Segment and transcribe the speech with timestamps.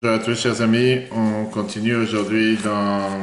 [0.00, 3.18] Bonjour à tous chers amis, on continue aujourd'hui dans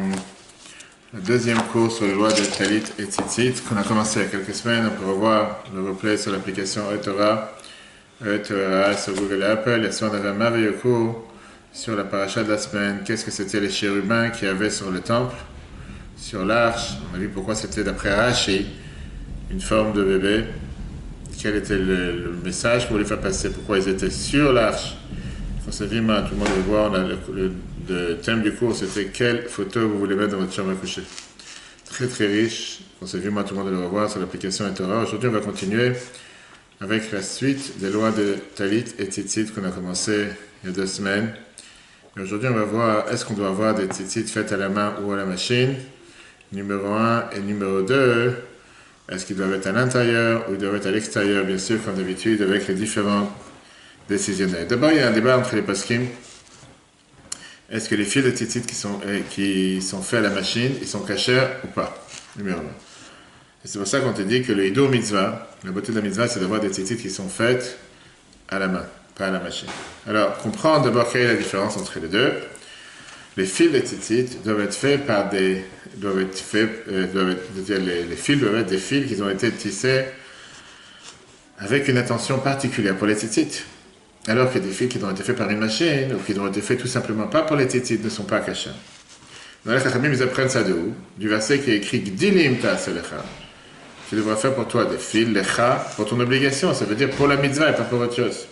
[1.13, 4.25] le deuxième cours sur les lois de Talit et Tzitzit qu'on a commencé il y
[4.25, 4.85] a quelques semaines.
[4.85, 7.55] On peut revoir le replay sur l'application eTorah,
[8.25, 9.85] eTorah sur Google et Apple.
[9.85, 11.25] Et si on avait un merveilleux cours
[11.71, 14.91] sur la paracha de la semaine, qu'est-ce que c'était les chérubins qu'il y avait sur
[14.91, 15.37] le temple,
[16.17, 16.95] sur l'arche?
[17.09, 18.65] On a vu pourquoi c'était d'après Rashi,
[19.49, 20.43] une forme de bébé.
[21.41, 24.97] Quel était le, le message pour les faire passer, pourquoi ils étaient sur l'arche?
[25.71, 26.01] Tout le
[26.37, 26.91] monde le voit.
[27.87, 31.01] le, thème du cours, c'était quelle photo vous voulez mettre dans votre chambre à coucher?
[31.85, 32.81] Très très riche.
[32.99, 35.03] Conceviez-moi, tout le monde le revoir sur l'application Etora.
[35.03, 35.93] Aujourd'hui, on va continuer
[36.81, 40.25] avec la suite des lois de Talit et Tzitzit qu'on a commencé
[40.63, 41.33] il y a deux semaines.
[42.21, 45.11] Aujourd'hui, on va voir est-ce qu'on doit avoir des Tzitzit faites à la main ou
[45.11, 45.75] à la machine?
[46.51, 48.35] Numéro 1 et numéro 2.
[49.09, 51.95] Est-ce qu'ils doivent être à l'intérieur ou ils doivent être à l'extérieur, bien sûr, comme
[51.95, 53.31] d'habitude, avec les différents
[54.09, 54.67] décisionnel.
[54.67, 56.05] D'abord, il y a un débat entre les poskim.
[57.71, 60.71] Est-ce que les fils de tzitzit qui sont, euh, qui sont faits à la machine,
[60.81, 62.05] ils sont cachés ou pas?
[62.37, 62.61] Numéro 1.
[62.61, 66.03] Et c'est pour ça qu'on te dit que le hido mitzvah, la beauté de la
[66.03, 67.79] mitzvah, c'est d'avoir des tzitzit qui sont faites
[68.49, 69.69] à la main, pas à la machine.
[70.07, 72.33] Alors, comprendre d'abord quelle est la différence entre les deux.
[73.37, 75.65] Les fils de tzitzit doivent être faits par des.
[75.95, 76.69] doivent être faits.
[76.87, 80.05] Euh, doivent être, les, les fils doivent être des fils qui ont été tissés
[81.57, 83.63] avec une attention particulière pour les tzitzit.
[84.27, 86.61] Alors que des fils qui ont été faits par une machine, ou qui ont été
[86.61, 88.71] faits tout simplement pas pour les tzitzit, ne sont pas cachés.
[89.65, 90.93] Dans les Chachamim, ils apprennent ça de où?
[91.17, 92.75] Du verset qui est écrit Gdilim ta
[94.09, 97.27] Tu devras faire pour toi des fils, lecha, pour ton obligation, ça veut dire pour
[97.27, 98.47] la mitzvah et pas pour autre chose.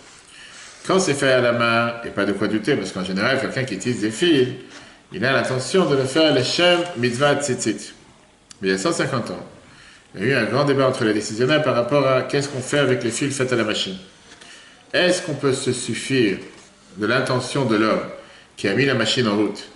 [0.86, 3.64] Quand c'est fait à la main, et pas de quoi douter, parce qu'en général, quelqu'un
[3.64, 4.48] qui utilise des fils,
[5.12, 7.94] il a l'intention de le faire le shem mitzvah tzitzit.
[8.60, 9.46] Mais il y a 150 ans,
[10.14, 12.60] il y a eu un grand débat entre les décisionnaires par rapport à qu'est-ce qu'on
[12.60, 13.96] fait avec les fils faits à la machine.
[14.94, 16.38] Est-ce qu'on peut se suffire
[16.98, 18.04] de l'intention de l'homme
[18.56, 19.68] qui a mis la machine en route,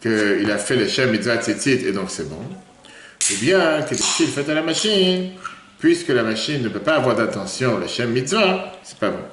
[0.00, 2.38] qu'il a fait le Shem Mitzvah Tzitzit et donc c'est bon?
[2.38, 5.32] Ou bien que les fils faits à la machine,
[5.80, 9.24] puisque la machine ne peut pas avoir d'intention, le Shem Mitzvah, c'est pas bon.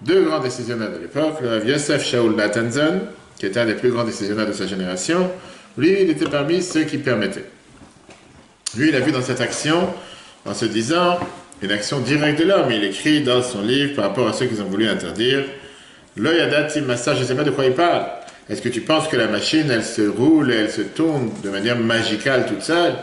[0.00, 3.02] Deux grands décisionnaires de l'époque, le Yosef Shaul Natanzon,
[3.38, 5.30] qui était un des plus grands décisionnaires de sa génération,
[5.76, 7.44] lui, il était parmi ceux qui permettaient.
[8.78, 9.92] Lui, il a vu dans cette action,
[10.46, 11.18] en se disant,
[11.62, 12.70] une action directe de l'homme.
[12.70, 15.44] Il écrit dans son livre par rapport à ceux qui ont voulu interdire
[16.16, 18.06] L'oyadati massa, je ne sais pas de quoi il parle.
[18.48, 21.50] Est-ce que tu penses que la machine, elle se roule et elle se tourne de
[21.50, 22.94] manière magicale toute seule?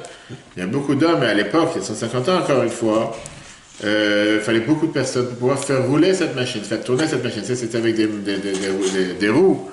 [0.58, 3.16] Il y a beaucoup d'hommes, à l'époque, il y a 150 ans encore une fois,
[3.84, 7.24] euh, il fallait beaucoup de personnes pour pouvoir faire rouler cette machine, faire tourner cette
[7.24, 7.44] machine.
[7.44, 9.70] C'était avec des roues.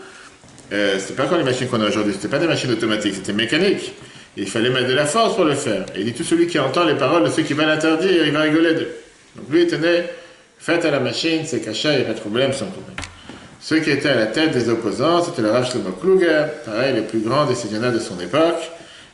[0.72, 3.32] Euh, c'était pas comme les machines qu'on a aujourd'hui, c'était pas des machines automatiques, c'était
[3.32, 3.92] mécanique
[4.36, 5.84] il fallait mettre de la force pour le faire.
[5.94, 8.32] Et il dit tout celui qui entend les paroles de ceux qui veulent l'interdire, il
[8.32, 8.88] va rigoler d'eux.
[9.36, 10.08] Donc lui, il tenait,
[10.58, 12.96] faites à la machine, c'est caché, il n'y a pas de problème, sans problème.
[13.60, 17.02] Ceux qui étaient à la tête des opposants, c'était le Rav Shlomo Kluger, pareil, le
[17.02, 18.70] plus grand décisionnaire de son époque.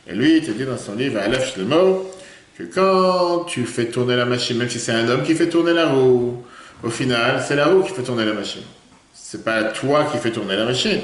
[0.09, 2.09] Et lui, il te dit dans son livre, Aleph Shlomo,
[2.57, 5.73] que quand tu fais tourner la machine, même si c'est un homme qui fait tourner
[5.73, 6.43] la roue,
[6.81, 8.61] au final, c'est la roue qui fait tourner la machine.
[9.13, 11.01] C'est pas toi qui fais tourner la machine.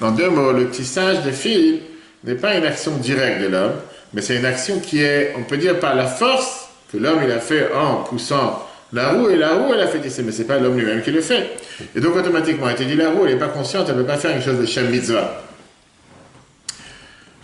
[0.00, 1.80] En deux mots, le tissage des fils,
[2.24, 3.74] n'est pas une action directe de l'homme,
[4.12, 7.30] mais c'est une action qui est, on peut dire, par la force que l'homme il
[7.30, 10.44] a fait en poussant la roue, et la roue elle a fait tisser, mais c'est
[10.44, 11.50] pas l'homme lui-même qui le fait.
[11.94, 14.06] Et donc automatiquement, elle te dit la roue, elle n'est pas consciente, elle ne peut
[14.06, 15.44] pas faire une chose de Shem Mitzvah.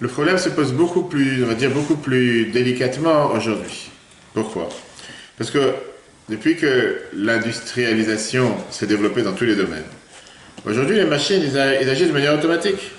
[0.01, 3.89] Le problème se pose beaucoup plus, on va dire, beaucoup plus délicatement aujourd'hui.
[4.35, 4.69] Pourquoi?
[5.39, 5.73] Parce que
[6.29, 9.85] depuis que l'industrialisation s'est développée dans tous les domaines,
[10.67, 12.91] aujourd'hui les machines, ils agissent de manière automatique.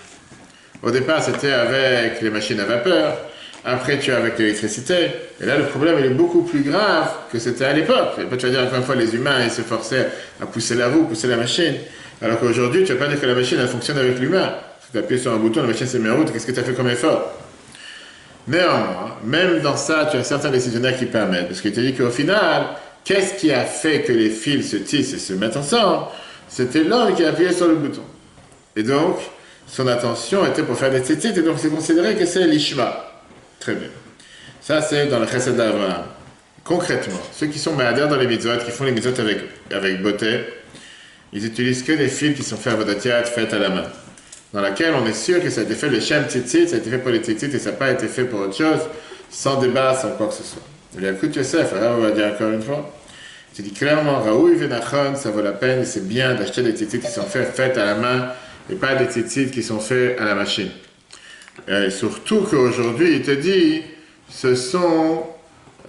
[0.83, 3.17] Au départ, c'était avec les machines à vapeur.
[3.65, 5.09] Après, tu as avec l'électricité.
[5.41, 8.15] Et là, le problème, il est beaucoup plus grave que c'était à l'époque.
[8.17, 10.07] Tu vas dire, une fois, les humains, ils se forçaient
[10.41, 11.73] à pousser la roue, pousser la machine.
[12.21, 14.53] Alors qu'aujourd'hui, tu vas pas dire que la machine, fonctionne avec l'humain.
[14.91, 16.31] Tu appuies sur un bouton, la machine se met en route.
[16.31, 17.33] Qu'est-ce que tu as fait comme effort?
[18.47, 21.47] Néanmoins, même dans ça, tu as certains décisionnaires qui permettent.
[21.47, 22.67] Parce qu'il te dit qu'au final,
[23.03, 26.05] qu'est-ce qui a fait que les fils se tissent et se mettent ensemble?
[26.47, 28.03] C'était l'homme qui a appuyé sur le bouton.
[28.77, 29.17] Et donc,
[29.67, 33.11] son attention était pour faire des tzitzit, et donc c'est considéré que c'est l'ishma.
[33.59, 33.89] Très bien.
[34.61, 36.05] Ça, c'est dans le chesed d'Abraham.
[36.63, 39.39] Concrètement, ceux qui sont malades dans les mitzvot, qui font les mitzvot avec,
[39.71, 40.41] avec beauté,
[41.33, 43.85] ils utilisent que des fils qui sont faits à Vodatiat, faits à la main,
[44.53, 46.79] dans laquelle on est sûr que ça a été fait le shem tzitzit, ça a
[46.79, 48.79] été fait pour les tzitzit et ça n'a pas été fait pour autre chose,
[49.29, 50.61] sans débat, sans quoi que ce soit.
[50.97, 52.93] Le de Yosef, on va dire encore une fois.
[53.53, 57.11] Tu dis clairement, Raoui Venachon, ça vaut la peine, c'est bien d'acheter des tzitzit qui
[57.11, 58.29] sont faits, faits à la main,
[58.69, 60.69] et pas des tzitzit qui sont faits à la machine.
[61.67, 63.81] Et surtout qu'aujourd'hui, il te dit,
[64.29, 65.23] ce sont,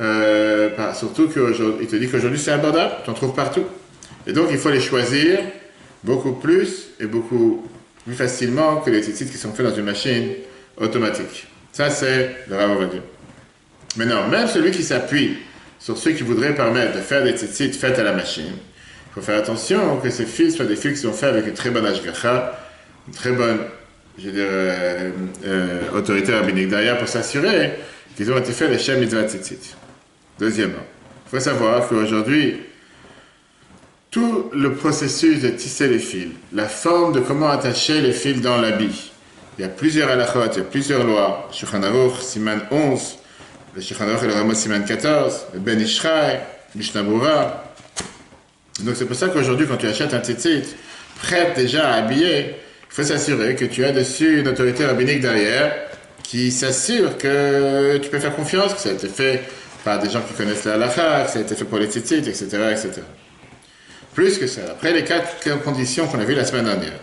[0.01, 3.65] euh, surtout qu'aujourd'hui, il te dit qu'aujourd'hui c'est abordable, tu en trouves partout.
[4.27, 5.41] Et donc il faut les choisir
[6.05, 7.67] beaucoup plus et beaucoup
[8.05, 10.31] plus facilement que les tzitzit qui sont faits dans une machine
[10.79, 11.47] automatique.
[11.73, 13.03] Ça, c'est le Rav dire.
[13.97, 15.37] Maintenant, même celui qui s'appuie
[15.79, 19.21] sur ceux qui voudraient permettre de faire des tzitzit faites à la machine, il faut
[19.21, 21.87] faire attention que ces fils soient des fils qui sont faits avec une très bonne
[21.87, 22.68] ashgacha,
[23.12, 23.58] très bonne
[24.19, 25.10] je dire, euh,
[25.46, 27.72] euh, autorité rabbinique derrière pour s'assurer
[28.16, 29.75] qu'ils ont été faits les Shem Mitzvah Tzitzit.
[30.38, 30.84] Deuxièmement,
[31.26, 32.60] il faut savoir qu'aujourd'hui,
[34.10, 38.60] tout le processus de tisser les fils, la forme de comment attacher les fils dans
[38.60, 39.12] l'habit,
[39.58, 41.49] il y a plusieurs halachot, il y a plusieurs lois.
[41.52, 43.19] Shulchan Aruch, Siman 11,
[43.75, 46.40] le Shulchan Aruch et le Ramos Siman 14, le Ben Ishraï,
[46.75, 50.75] Mishnah Donc c'est pour ça qu'aujourd'hui, quand tu achètes un tzitzit,
[51.20, 52.55] prêt déjà à habiller,
[52.90, 55.73] il faut s'assurer que tu as dessus une autorité rabbinique derrière
[56.23, 59.43] qui s'assure que tu peux faire confiance, que ça a été fait
[59.85, 62.19] par des gens qui connaissent la halakha, que ça a été fait pour les tzitzit,
[62.19, 63.00] etc., etc.
[64.12, 64.61] Plus que ça.
[64.73, 66.99] Après les quatre conditions qu'on a vues la semaine dernière,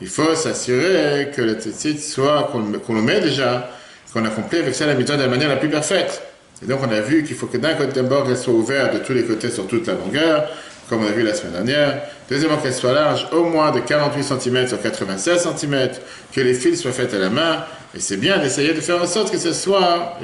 [0.00, 3.70] il faut s'assurer que le tzitzit soit, qu'on le met déjà,
[4.12, 6.22] qu'on accomplit avec ça la méthode de la manière la plus parfaite.
[6.62, 8.98] Et donc on a vu qu'il faut que d'un côté d'abord elle soit ouverte de
[8.98, 10.50] tous les côtés sur toute la longueur,
[10.88, 12.02] comme on a vu la semaine dernière.
[12.28, 15.90] Deuxièmement, qu'elle soit large au moins de 48 cm sur 96 cm,
[16.32, 17.64] que les fils soient faits à la main.
[17.94, 20.18] Et c'est bien d'essayer de faire en sorte que ce soit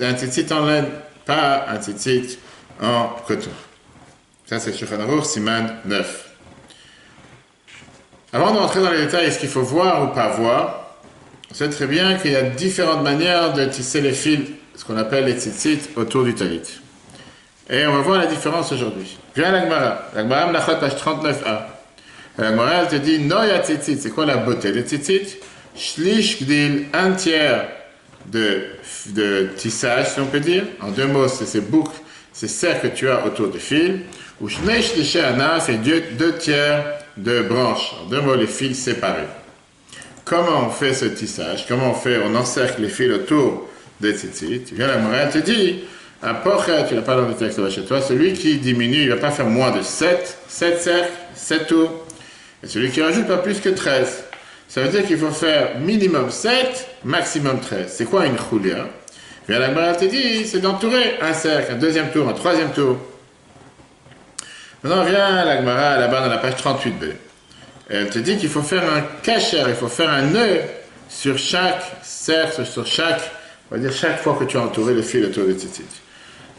[0.00, 0.86] un tzitzit en laine,
[1.24, 2.38] pas un tzitzit
[2.82, 3.50] en coton.
[4.46, 6.30] Ça, c'est Shulchan Siman 9.
[8.32, 10.96] Avant de rentrer dans les détails, ce qu'il faut voir ou pas voir,
[11.50, 14.40] on sait très bien qu'il y a différentes manières de tisser les fils,
[14.74, 16.80] ce qu'on appelle les tzitzit, autour du talit.
[17.70, 19.16] Et on va voir la différence aujourd'hui.
[19.36, 20.10] Viens l'Agmara.
[20.14, 21.62] L'Agmara Mnachot, page 39a.
[22.38, 24.00] L'Agmara, elle te dit, Noya tzitzit.
[24.00, 25.38] C'est quoi la beauté Le tzitzit?
[25.76, 27.66] Shlish gdil, un tiers
[28.26, 28.66] de,
[29.08, 30.64] de tissage, si on peut dire.
[30.80, 31.96] En deux mots, c'est ces boucles,
[32.32, 34.02] ces cercles que tu as autour du fil.
[34.40, 36.84] Ou shnei shlish ana, c'est deux, tiers
[37.16, 37.92] de branches.
[38.02, 39.28] En deux mots, les fils séparés.
[40.24, 41.66] Comment on fait ce tissage?
[41.66, 43.68] Comment on fait On encercle les fils autour
[44.00, 44.62] des tzitzit?
[44.72, 45.80] Viens l'Agmara, elle te dit,
[46.22, 49.14] un porcher, tu l'as pas dans le texte chez toi, celui qui diminue, il ne
[49.14, 51.90] va pas faire moins de 7, 7 cercles, 7 tours.
[52.62, 54.24] Et celui qui rajoute pas plus que 13.
[54.68, 57.92] Ça veut dire qu'il faut faire minimum 7, maximum 13.
[57.94, 58.86] C'est quoi une choulia
[59.46, 62.96] Bien la te dit, c'est d'entourer un cercle, un deuxième tour, un troisième tour.
[64.82, 67.12] Maintenant vient la Gemara là-bas dans la page 38b.
[67.90, 70.60] Elle te dit qu'il faut faire un cacher, il faut faire un nœud
[71.10, 73.30] sur chaque cercle, sur chaque,
[73.70, 75.84] on va dire chaque fois que tu as entouré le fil autour de tzitzit.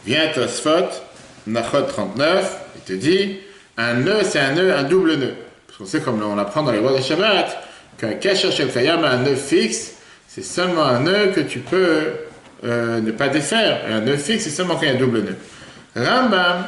[0.05, 0.89] Vient Tosfot,
[1.47, 3.39] Nachot 39, il te dit
[3.77, 5.33] un nœud, c'est un nœud, un double nœud.
[5.65, 7.57] Parce qu'on sait, comme on l'apprend dans les lois de Shabbat,
[7.97, 9.93] qu'un Kasher Shel Kayam a un nœud fixe,
[10.27, 12.13] c'est seulement un nœud que tu peux
[12.63, 13.81] euh, ne pas défaire.
[13.89, 15.35] un nœud fixe, c'est seulement quand il y a un double nœud.
[15.95, 16.67] Rambam,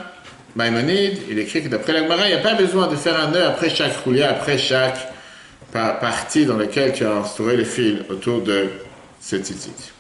[0.55, 3.43] Maïmonide, il écrit que d'après l'Agmara, il n'y a pas besoin de faire un nœud
[3.43, 4.97] après chaque roulia, après chaque
[5.71, 8.69] partie dans laquelle tu as instauré le fil autour de
[9.21, 9.93] ce titre.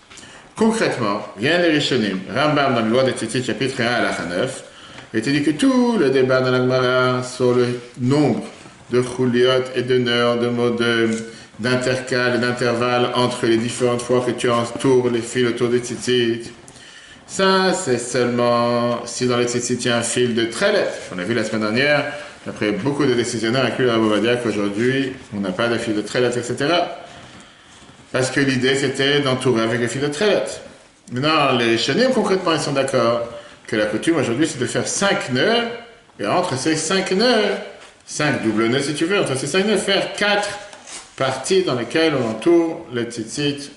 [0.57, 4.63] Concrètement, vient les Rishonim, Rambam dans le loi des Tzitzit, chapitre 1 à la 9,
[5.13, 8.43] et te dit que tout le débat dans l'Agmara sur le nombre
[8.89, 10.75] de chouliot et nœuds, de mots
[11.59, 16.51] d'intercal et d'intervalle entre les différentes fois que tu entoures les fils autour des tzitzit.
[17.27, 20.87] Ça, c'est seulement si dans les tzitzit il y a un fil de trélet.
[21.15, 22.03] On a vu la semaine dernière,
[22.47, 26.65] après beaucoup de décisionnaires avec la qu'aujourd'hui, on n'a pas de fil de trélet, etc.
[28.17, 30.61] Parce que l'idée, c'était d'entourer avec le fil de traite.
[31.11, 33.29] Maintenant, les chenilles, concrètement, ils sont d'accord
[33.67, 35.65] que la coutume aujourd'hui, c'est de faire cinq nœuds,
[36.19, 37.57] et entre ces cinq nœuds,
[38.07, 40.49] cinq doubles nœuds si tu veux, entre ces cinq nœuds, faire quatre
[41.15, 43.69] parties dans lesquelles on entoure le tzitzit,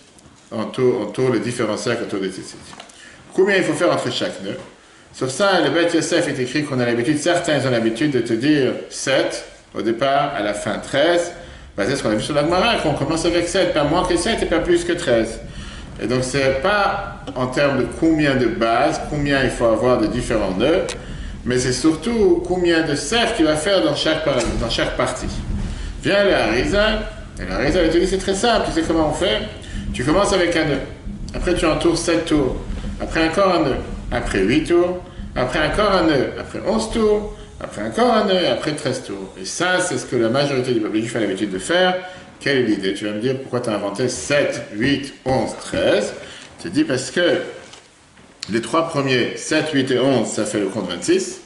[0.51, 2.57] entoure, entoure les différents cercles autour des tzitzit.
[3.35, 4.57] Combien il faut faire entre chaque nœud?
[5.13, 8.33] Sur ça, le Beth Yosef est écrit qu'on a l'habitude, certains ont l'habitude de te
[8.33, 9.45] dire 7
[9.75, 11.31] au départ, à la fin 13,
[11.87, 14.17] c'est ce qu'on a vu sur la Gemara, qu'on commence avec 7, pas moins que
[14.17, 15.41] 7 et pas plus que 13.
[16.03, 20.07] Et donc, c'est pas en termes de combien de bases, combien il faut avoir de
[20.07, 20.87] différents nœuds,
[21.45, 24.25] mais c'est surtout combien de cercles tu vas faire dans chaque,
[24.61, 25.29] dans chaque partie.
[26.03, 26.87] Viens le Harisa,
[27.39, 29.43] et le Harisa, te dit c'est très simple, tu sais comment on fait.
[29.93, 30.81] Tu commences avec un nœud,
[31.35, 32.57] après tu entoures 7 tours,
[33.01, 33.77] après encore un nœud,
[34.11, 35.03] après 8 tours,
[35.37, 39.35] après encore un nœud, après 11 tours, après encore un œil, après 13 tours.
[39.41, 41.97] Et ça, c'est ce que la majorité du peuple juif a l'habitude de faire.
[42.41, 42.95] Quelle est l'idée?
[42.95, 46.15] Tu vas me dire pourquoi tu as inventé 7, 8, 11, 13.
[46.59, 47.43] Je te dis parce que
[48.51, 51.43] les trois premiers, 7, 8 et 11, ça fait le compte 26,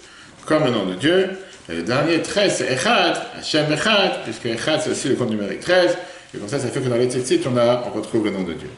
[0.46, 1.30] comme le nom de Dieu.
[1.68, 5.60] Et le dernier, 13, c'est Echad, Hashem Echad, puisque Echad, c'est aussi le compte numérique
[5.60, 5.96] 13.
[6.34, 8.52] Et comme ça, ça fait que dans les tzitzit, on, on retrouve le nom de
[8.52, 8.70] Dieu.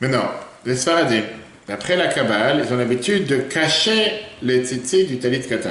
[0.00, 0.30] Maintenant,
[0.66, 1.22] les Sfaradim,
[1.66, 5.70] D'après la Kabbale, ils ont l'habitude de cacher les tzitzit du talit katan.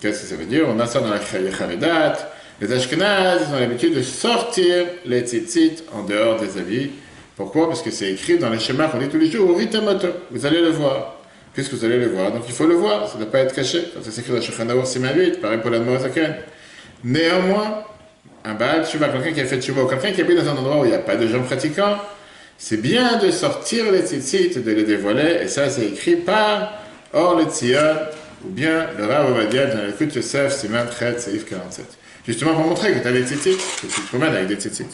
[0.00, 0.66] Qu'est-ce que ça veut dire?
[0.68, 5.82] On a ça dans la Chavedat, Les Ashkenaz, ils ont l'habitude de sortir les tzitzit
[5.92, 6.90] en dehors des habits.
[7.36, 7.66] Pourquoi?
[7.66, 10.60] Parce que c'est écrit dans les schémas qu'on dit tous les jours, Ritamoto, vous allez
[10.60, 11.16] le voir.
[11.52, 13.54] Puisque vous allez le voir, donc il faut le voir, ça ne doit pas être
[13.54, 13.84] caché.
[14.02, 16.36] Ça s'écrit dans Shulchan Siman 8, pareil pour la Zaken.
[17.02, 17.84] Néanmoins,
[18.44, 20.84] un Baal vois quelqu'un qui a fait Tshuva, quelqu'un qui habite dans un endroit où
[20.84, 21.96] il n'y a pas de gens pratiquants,
[22.58, 26.80] c'est bien de sortir les tzitzit, de les dévoiler, et ça c'est écrit par
[27.12, 31.84] Or le ou bien le Rav Ovadia dans l'écoute Yosef, Siman 13, Saïf 47.
[32.26, 34.86] Justement pour montrer que tu as des tzitzit, que tu te promènes avec des tzitzit.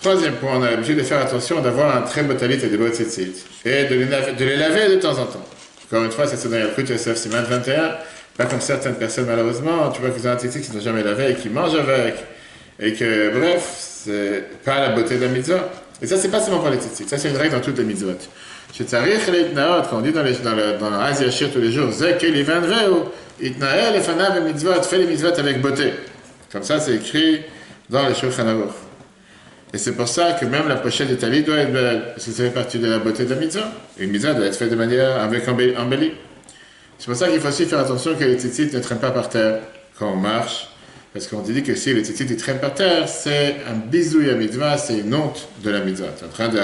[0.00, 2.76] Troisième point, on a l'habitude de faire attention d'avoir un très beau talit et des
[2.76, 5.44] beaux tzitzit, et de les, laver, de de temps en temps.
[5.86, 7.96] Encore une fois, c'est dans l'écoute Yosef, Siman 21,
[8.36, 11.30] pas comme certaines personnes malheureusement, tu vois qu'ils ont un tzitzit qu'ils n'ont jamais lavé
[11.30, 12.14] et qui mangent avec,
[12.78, 15.68] et que bref, c'est pas la beauté de la mitzvah.
[16.02, 17.84] Et ça, c'est pas seulement pour les tzitzit, ça c'est une règle dans toutes les
[17.84, 18.12] mitzvot.
[18.74, 22.44] Chez Tzarich et quand on dit dans, les, dans, tous les jours, Zek et
[23.40, 25.92] Itnael et Fanav mitzvot, fais les mitzvot avec beauté.
[26.52, 27.40] Comme ça, c'est écrit
[27.88, 28.70] dans les Shulchan Aruch.
[29.74, 32.30] Et c'est pour ça que même la pochette de talit doit être belle, parce que
[32.30, 33.72] ça fait partie de la beauté de la mitzvah.
[33.98, 36.12] Une mitzvah doit être faite de manière avec embellie.
[36.98, 39.28] C'est pour ça qu'il faut aussi faire attention que les tzitzit ne traînent pas par
[39.28, 39.60] terre
[39.98, 40.68] quand on marche.
[41.12, 44.20] Parce qu'on dit que si les tzitzit traînent par terre, c'est un bisou
[44.62, 46.08] à c'est une honte de la mitzvah.
[46.18, 46.60] C'est en train de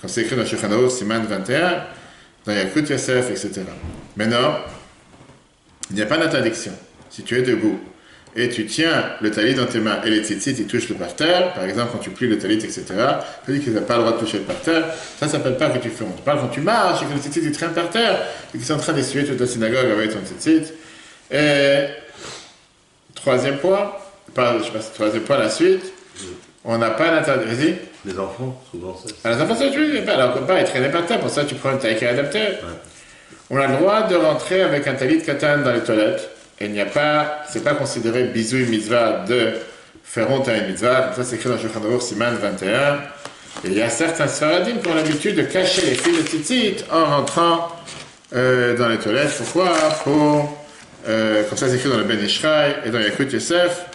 [0.00, 1.84] comme c'est écrit dans Shulchan Siman 21,
[2.46, 3.62] dans Yakut Yosef, etc.
[4.16, 4.58] Maintenant,
[5.90, 6.72] il n'y a pas d'interdiction.
[7.10, 7.78] Si tu es debout
[8.34, 11.52] et tu tiens le talit dans tes mains et les tzitzit, ils touchent le parterre,
[11.52, 12.84] par exemple quand tu plies le talit, etc.,
[13.44, 14.84] tu dis qu'ils n'ont pas le droit de toucher le parterre,
[15.18, 16.24] ça ne s'appelle pas que tu fais honte.
[16.24, 18.22] Parle quand tu marches et que le tzitzit traîne par terre
[18.54, 20.72] et qu'ils sont en train d'essuyer toute la synagogue avec ton tzitzit.
[21.30, 21.86] Et
[23.20, 23.92] troisième point,
[24.34, 25.92] pas, je sais pas, troisième point, la suite,
[26.64, 27.76] on n'a pas d'interdiction.
[28.04, 29.14] Les enfants, souvent c'est.
[29.24, 31.44] Ah, les enfants, c'est tu Alors, on peut pas être traîné par terre, pour ça
[31.44, 32.40] tu prends un est adapté.
[33.50, 36.30] On a le droit de rentrer avec un talit katan dans les toilettes.
[36.60, 39.52] Et il n'y a pas, c'est pas considéré bisou mitzvah de
[40.04, 41.02] faire honte à une mitzvah.
[41.02, 42.94] Comme ça, c'est écrit dans Shulchan Siman 21.
[43.64, 46.84] Et il y a certains sfaradim qui ont l'habitude de cacher les fils de tzitzit
[46.92, 47.68] en rentrant
[48.34, 49.34] euh, dans les toilettes.
[49.36, 49.70] Pourquoi?
[50.04, 50.59] Pour,
[51.08, 53.86] euh, comme ça, c'est écrit dans le Ben Ishraï et dans Yakut Yosef.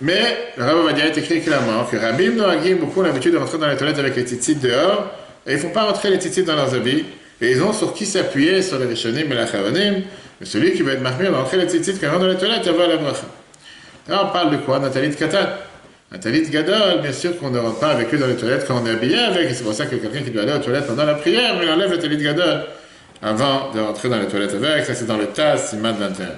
[0.00, 3.58] Mais le Rabbi Ovadia est écrit clairement que Rabbi Noagim, beaucoup ont l'habitude de rentrer
[3.58, 5.10] dans les toilettes avec les titites dehors,
[5.46, 7.04] et ils ne font pas rentrer les titites dans leurs habits,
[7.40, 10.02] et ils ont sur qui s'appuyer, sur les Rishonim et la Chavanim,
[10.40, 12.62] mais celui qui va être marmé rentrer les titites quand il rentre dans les toilettes,
[12.66, 13.26] il va la bracha.
[14.08, 14.78] Là, on parle de quoi?
[14.78, 15.46] Nathalie de Katan.
[16.12, 18.80] Nathalie de Gadol, bien sûr qu'on ne rentre pas avec eux dans les toilettes quand
[18.82, 21.04] on est habillé avec, c'est pour ça que quelqu'un qui doit aller aux toilettes pendant
[21.04, 22.64] la prière, mais il enlève la talit de Gadol
[23.24, 26.28] avant de rentrer dans les toilettes avec, ça c'est dans le Tas, Siman 21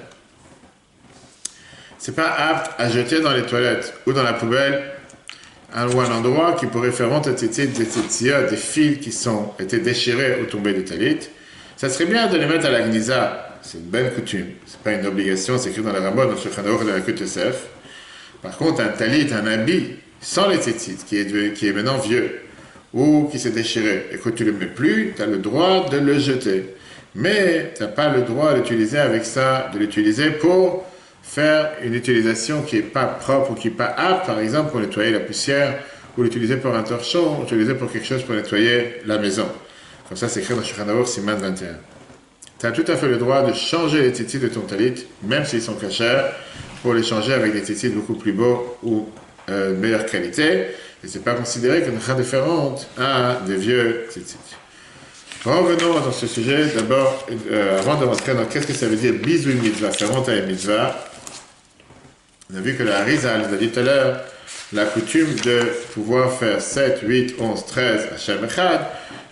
[1.98, 4.92] c'est pas apte à jeter dans les toilettes ou dans la poubelle
[5.74, 10.40] ou un endroit qui pourrait faire honte à des des fils qui sont été déchirés
[10.40, 11.18] ou tombés du talit.
[11.76, 13.58] Ça serait bien de les mettre à la gnisa.
[13.60, 14.46] C'est une bonne coutume.
[14.66, 15.58] C'est pas une obligation.
[15.58, 17.66] C'est écrit dans la Ramon, dans le dans la Kutesef.
[18.40, 22.40] Par contre, un talit, un habit sans les tzitzit, qui est, qui est maintenant vieux
[22.96, 25.86] ou qui s'est déchiré et que tu ne le mets plus, tu as le droit
[25.90, 26.74] de le jeter.
[27.14, 30.84] Mais tu n'as pas le droit d'utiliser avec ça, de l'utiliser pour
[31.22, 34.80] faire une utilisation qui n'est pas propre ou qui n'est pas apte, par exemple pour
[34.80, 35.78] nettoyer la poussière,
[36.16, 39.46] ou l'utiliser pour un torchon, ou l'utiliser pour quelque chose pour nettoyer la maison.
[40.08, 41.66] Comme ça, c'est écrit dans Shulchan Siman 21.
[42.58, 45.44] Tu as tout à fait le droit de changer les titis de ton talit, même
[45.44, 46.22] s'ils sont cachers,
[46.80, 49.06] pour les changer avec des titis beaucoup plus beaux ou
[49.50, 50.68] euh, de meilleure qualité.
[51.04, 54.36] Et c'est pas considéré comme une différente à des vieux titis.
[55.44, 56.66] Revenons dans ce sujet.
[56.74, 61.08] D'abord, euh, avant de rentrer dans qu'est-ce que ça veut dire bisou mitzvah, à mitzvah,
[62.52, 64.20] on a vu que la Harizal nous a dit tout à l'heure
[64.72, 65.60] la coutume de
[65.94, 68.80] pouvoir faire 7, 8, 11, 13 à Shem Echad.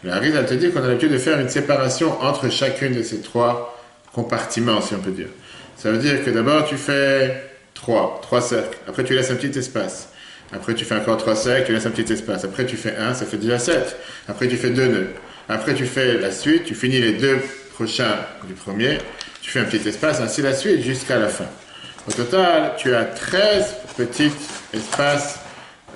[0.05, 3.21] La Harizal te dit qu'on a l'habitude de faire une séparation entre chacune de ces
[3.21, 3.77] trois
[4.13, 5.29] compartiments, si on peut dire.
[5.77, 7.43] Ça veut dire que d'abord tu fais
[7.75, 8.79] 3, 3 cercles.
[8.87, 10.11] Après tu laisses un petit espace.
[10.53, 12.45] Après tu fais encore 3 cercles, tu laisses un petit espace.
[12.45, 13.97] Après tu fais 1, ça fait déjà 7.
[14.29, 15.09] Après tu fais 2 nœuds.
[15.49, 17.39] Après tu fais la suite, tu finis les deux
[17.75, 18.99] prochains du premier.
[19.43, 21.47] Tu fais un petit espace, ainsi la suite jusqu'à la fin.
[22.09, 24.31] Au total, tu as 13 petits
[24.73, 25.39] espaces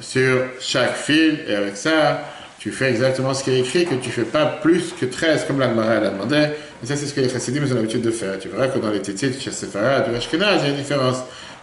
[0.00, 2.22] sur chaque fil, et avec ça,
[2.58, 5.44] tu fais exactement ce qui est écrit, que tu ne fais pas plus que 13,
[5.46, 6.48] comme l'Agmara l'a demandé.
[6.82, 8.38] Et ça, c'est ce que les chassidim ont l'habitude de faire.
[8.38, 11.18] Tu verras que dans les titites, chez Sefarad ou Ashkenaz, il y a une différence.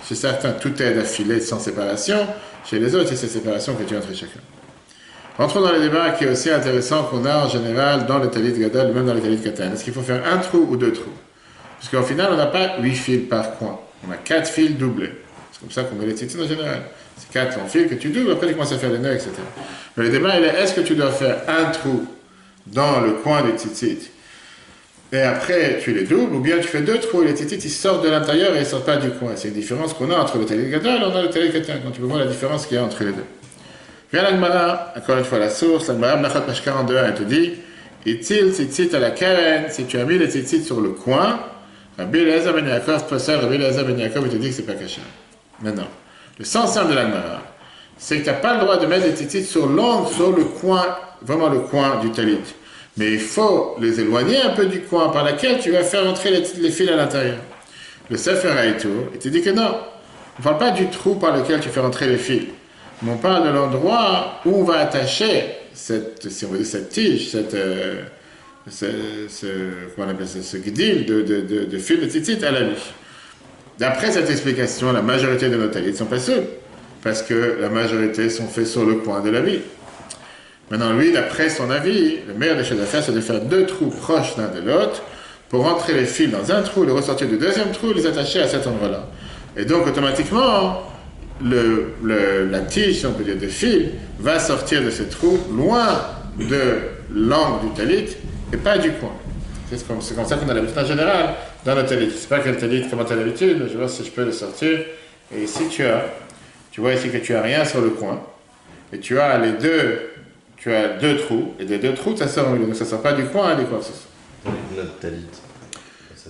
[0.08, 2.28] Chez certains, tout est d'affilée sans séparation.
[2.64, 4.40] Chez les autres, c'est cette séparation que tu entre chacun.
[5.38, 8.54] Rentrons dans les débats qui est aussi intéressant qu'on a en général dans le talit
[8.54, 9.74] gadol, même dans le talit katan.
[9.74, 11.10] Est-ce qu'il faut faire un trou ou deux trous?
[11.80, 13.80] Parce qu'au final, on n'a pas huit fils par coin.
[14.08, 15.12] On a quatre fils doublés.
[15.52, 16.84] C'est comme ça qu'on met les tzitzit en général.
[17.18, 19.32] C'est quatre en fils que tu doubles, après tu commences à faire les nœuds, etc.
[19.98, 22.06] Mais le débat, il est est-ce que tu dois faire un trou
[22.68, 24.12] dans le coin des tzitzit
[25.12, 27.70] et après tu les doubles, ou bien tu fais deux trous et les tzitzit ils
[27.70, 29.32] sortent de l'intérieur et ils sortent pas du coin.
[29.36, 31.74] C'est une différence qu'on a entre le gadol et on a le talit katan.
[31.84, 33.26] Donc tu peux voir la différence qu'il y a entre les deux.
[34.12, 37.54] Viens l'Agmara, encore une fois la source, l'Agmara Mnachat page 42, elle te dit
[38.06, 41.40] Itil tzitzit à la karen, si tu as mis les tzitzit sur le coin,
[41.98, 44.74] Rabbi Elazar ben Yaakov, possède Rabbi Elazar ben Yaakov, il te dit que c'est pas
[44.74, 45.02] caché.
[45.62, 45.88] Maintenant,
[46.38, 47.42] le sens simple de l'Agmara,
[47.98, 50.44] c'est que tu n'as pas le droit de mettre les tzitzit sur l'angle, sur le
[50.44, 50.86] coin,
[51.22, 52.38] vraiment le coin du talit.
[52.98, 56.32] Mais il faut les éloigner un peu du coin par lequel tu vas faire entrer
[56.32, 57.38] les, fils à l'intérieur.
[58.10, 59.76] Le Sefer Haïtou, il te dit que non.
[60.38, 62.44] On ne parle pas du trou par lequel tu fais entrer les fils.
[63.02, 68.04] Mais on parle de l'endroit où on va attacher cette, cette tige, cette, euh,
[68.70, 68.86] ce,
[69.28, 69.48] ce,
[69.98, 72.94] on appelle ça, ce guidil de, de, de, de fil de titit à la vie.
[73.78, 76.46] D'après cette explication, la majorité de nos talis sont pas seuls,
[77.04, 79.60] parce que la majorité sont faits sur le coin de la vie.
[80.72, 83.66] Maintenant, lui, d'après son avis, le meilleur des choses à faire, c'est de faire deux
[83.66, 85.04] trous proches l'un de l'autre
[85.50, 88.48] pour rentrer les fils dans un trou, les ressortir du deuxième trou les attacher à
[88.48, 89.08] cet endroit-là.
[89.56, 90.82] Et donc, automatiquement,
[91.44, 95.38] le, le, la tige, si on peut dire, de fil, va sortir de ce trou
[95.56, 96.02] loin
[96.38, 96.80] de
[97.14, 98.16] l'angle du talit
[98.52, 99.14] et pas du coin.
[99.70, 102.12] C'est comme, comme, ça qu'on a l'habitude en général dans le talit.
[102.12, 104.80] Sais pas quel talit, comment tu as l'habitude, je voir si je peux le sortir.
[105.36, 106.06] Et ici, tu as,
[106.72, 108.22] tu vois ici que tu as rien sur le coin.
[108.94, 110.00] Et tu as les deux
[110.66, 112.56] tu as deux trous, et des deux trous, ça sort.
[112.56, 114.52] Donc ça sort pas du coin, hein, ce soit.
[114.76, 115.28] Notre talit.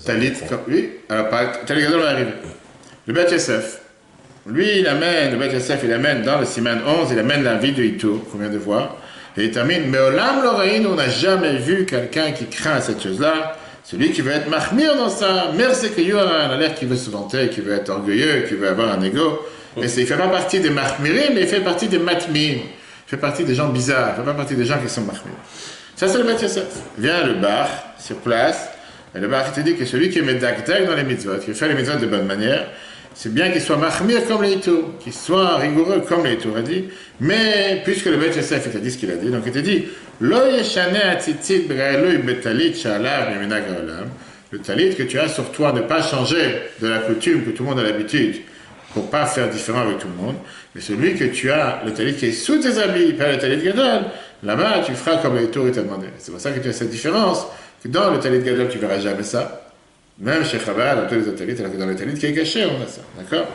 [0.05, 0.33] Talit,
[0.67, 0.89] oui.
[1.07, 1.27] Alors,
[1.65, 2.33] talit va arriver.
[3.07, 3.79] Le Beth Yosef,
[4.45, 7.55] lui, il amène, le Beth Yosef, il amène dans le Siman 11, il amène la
[7.55, 8.97] vie de Ito, qu'on vient de voir,
[9.37, 13.01] et il termine, mais au Lam l'oreille, on n'a jamais vu quelqu'un qui craint cette
[13.01, 16.97] chose-là, celui qui veut être mahmir dans ça, merci que Yohan a l'air qui veut
[16.97, 19.45] se vanter, qui veut être orgueilleux, qui veut avoir un ego,
[19.77, 22.57] mais il ne fait pas partie des mahmirim, mais il fait partie des matmim
[23.07, 25.21] fait partie des gens bizarres, fait pas partie des gens qui sont mahmir.
[25.95, 26.65] Ça, c'est le Beth Yosef.
[26.97, 27.69] Vient le bar,
[27.99, 28.69] sur place,
[29.15, 31.67] et le bar te dit que celui qui est médactek dans les mitzvot, qui fait
[31.67, 32.67] les mitzvot de bonne manière,
[33.13, 36.61] c'est bien qu'il soit mahmir comme les tours, qu'il soit rigoureux comme les tours, a
[36.61, 36.89] dit.
[37.21, 39.61] Mais, puisque le Beth Yosef, il t'a dit ce qu'il a dit, donc il t'a
[39.61, 39.85] dit,
[44.51, 47.63] le talit que tu as sur toi ne pas changer de la coutume que tout
[47.63, 48.41] le monde a l'habitude,
[48.93, 50.35] pour pas faire différent avec tout le monde.
[50.75, 53.63] Mais celui que tu as, le talit qui est sous tes habits, pas le talit
[53.63, 54.01] gadol,
[54.43, 56.07] là-bas, tu feras comme les tours t'a demandé.
[56.17, 57.47] C'est pour ça que tu as cette différence,
[57.81, 59.61] que dans le talit gadol, tu verras jamais ça.
[60.19, 62.33] Même chez Chabad, dans tous les autres talits, alors que dans le talit qui est
[62.33, 63.01] caché, on a ça.
[63.17, 63.47] D'accord?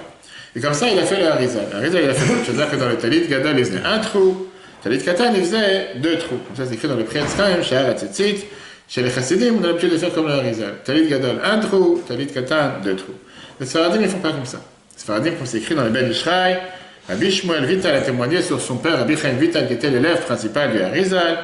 [0.56, 1.66] Et comme ça, il a fait le harizal.
[1.70, 2.54] Le harizal, il a fait autre chose.
[2.54, 4.46] C'est-à-dire que dans le talit gadol, il faisait un trou.
[4.84, 6.38] Le talit katan, il faisait deux trous.
[6.46, 8.46] Comme ça, c'est écrit dans le Priet Schaim, chez Haratzitzit.
[8.88, 10.74] Chez les chassidim, on a l'habitude de faire comme le harizal.
[10.84, 12.02] Talit gadol, un trou.
[12.08, 13.14] Talit katan, deux trous.
[13.60, 14.60] Les Sfaradim, ils ne font pas comme ça.
[14.96, 16.58] Sfaradim, comme c'est écrit dans le Ben Ishraï,
[17.08, 20.72] Rabbi Shmuel Vital a témoigné sur son père, Rabbi Chaim Vital, qui était l'élève principal
[20.72, 21.38] du Harizal,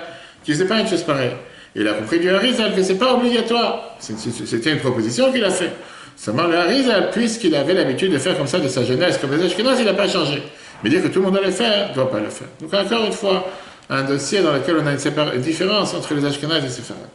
[0.45, 1.33] qui faisait pas une chose pareille.
[1.75, 3.97] Il a compris du Harizal que ce n'est pas obligatoire.
[3.99, 5.73] C'était une proposition qu'il a faite.
[6.16, 9.45] Seulement le Harizal, puisqu'il avait l'habitude de faire comme ça de sa jeunesse, comme les
[9.45, 10.42] Ashkenaz, il n'a pas changé.
[10.83, 12.49] Mais dire que tout le monde le faire, ne doit pas le faire.
[12.61, 13.47] Donc encore une fois,
[13.90, 17.09] un dossier dans lequel on a une, différence entre les Ashkenaz et les Sepharad.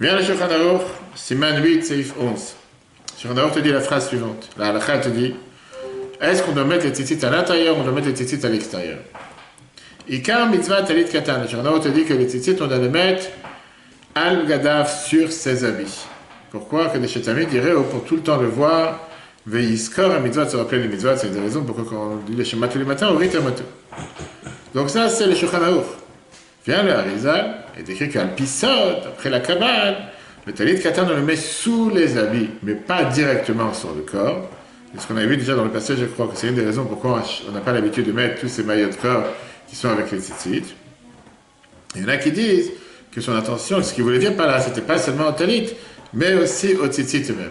[0.00, 0.46] Viens le Shulchan
[1.14, 2.54] Siman 8, Seif 11.
[3.20, 4.48] Shulchan te dit la phrase suivante.
[4.56, 5.34] La halakha te dit
[6.30, 8.48] est-ce qu'on doit mettre les tzitzit à l'intérieur ou on doit mettre les tzitzit à
[8.48, 8.98] l'extérieur?
[10.08, 11.40] Ikar mitzvah talit katan.
[11.40, 13.26] Le te dit que les tzitzit, on doit les mettre
[14.14, 16.04] al gadaf sur ses habits.
[16.50, 16.86] Pourquoi?
[16.86, 19.08] Que les chétamis diraient, oh, pour tout le temps le voir,
[19.46, 22.36] veiskor à mitzvah, se rappeler les mitzvahs, c'est une des raisons pourquoi quand on dit
[22.36, 23.30] les schémas tous les matins, on rit.
[24.74, 25.58] Donc ça, c'est le shulchan
[26.66, 28.66] Vient le Harizal, et décrit qu'al pisot,
[29.06, 29.96] après la Kabbale,
[30.46, 34.48] le talit katan, on le met sous les habits, mais pas directement sur le corps.
[34.94, 36.64] Et ce qu'on avait vu déjà dans le passage, je crois que c'est une des
[36.64, 39.24] raisons pourquoi on n'a pas l'habitude de mettre tous ces maillots de corps
[39.68, 40.74] qui sont avec les tzitzit.
[41.96, 42.70] Il y en a qui disent
[43.10, 45.70] que son intention, ce qu'il voulait dire par là, c'était pas seulement au talit,
[46.12, 47.50] mais aussi au tzitzit même.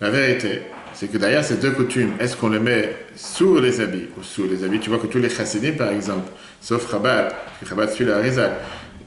[0.00, 0.62] La vérité,
[0.94, 4.48] c'est que derrière ces deux coutumes, est-ce qu'on le met sous les habits ou sous
[4.48, 4.80] les habits?
[4.80, 6.30] Tu vois que tous les chassidim, par exemple,
[6.60, 8.52] sauf Rabat, qui Rabat suit la Harizal,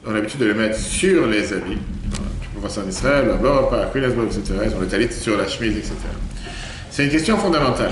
[0.06, 1.78] ont l'habitude de le mettre sur les habits.
[2.40, 4.54] Tu peux voir ça en Israël, à bord, à etc.
[4.64, 5.94] Ils ont le talit sur la chemise, etc.
[6.92, 7.90] C'est une question fondamentale.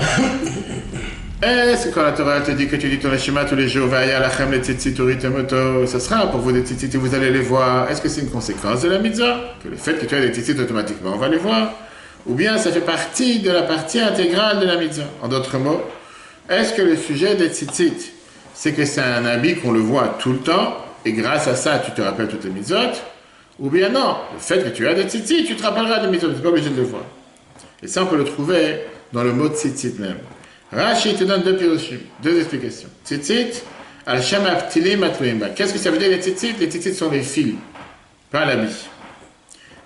[1.41, 3.89] Est-ce que quand la Torah te dit que tu dis ton schéma tous les jours,
[3.89, 7.89] lachem les moto, ça sera pour vous des tzitzit et vous allez les voir.
[7.89, 9.55] Est-ce que c'est une conséquence de la mitzvah?
[9.63, 11.71] Que le fait que tu aies des tzitzit automatiquement, on va les voir
[12.27, 15.81] Ou bien ça fait partie de la partie intégrale de la mitzvah En d'autres mots,
[16.47, 18.11] est-ce que le sujet des tzitzit,
[18.53, 21.81] c'est que c'est un habit qu'on le voit tout le temps et grâce à ça
[21.83, 22.93] tu te rappelles toutes les mitzvot?
[23.59, 26.27] Ou bien non, le fait que tu as des tzitzit, tu te rappelleras des mitzvot,
[26.27, 27.01] tu n'es pas obligé de le voir.
[27.83, 28.81] Et ça, on peut le trouver
[29.13, 30.17] dans le mot tzitzit même.
[30.71, 31.57] Rashi te donne deux
[32.23, 32.89] deux explications.
[33.05, 33.63] Tzitzit,
[34.05, 34.43] al shem
[35.55, 37.55] Qu'est-ce que ça veut dire les tzitzit Les tzitzit sont les fils,
[38.31, 38.45] pas.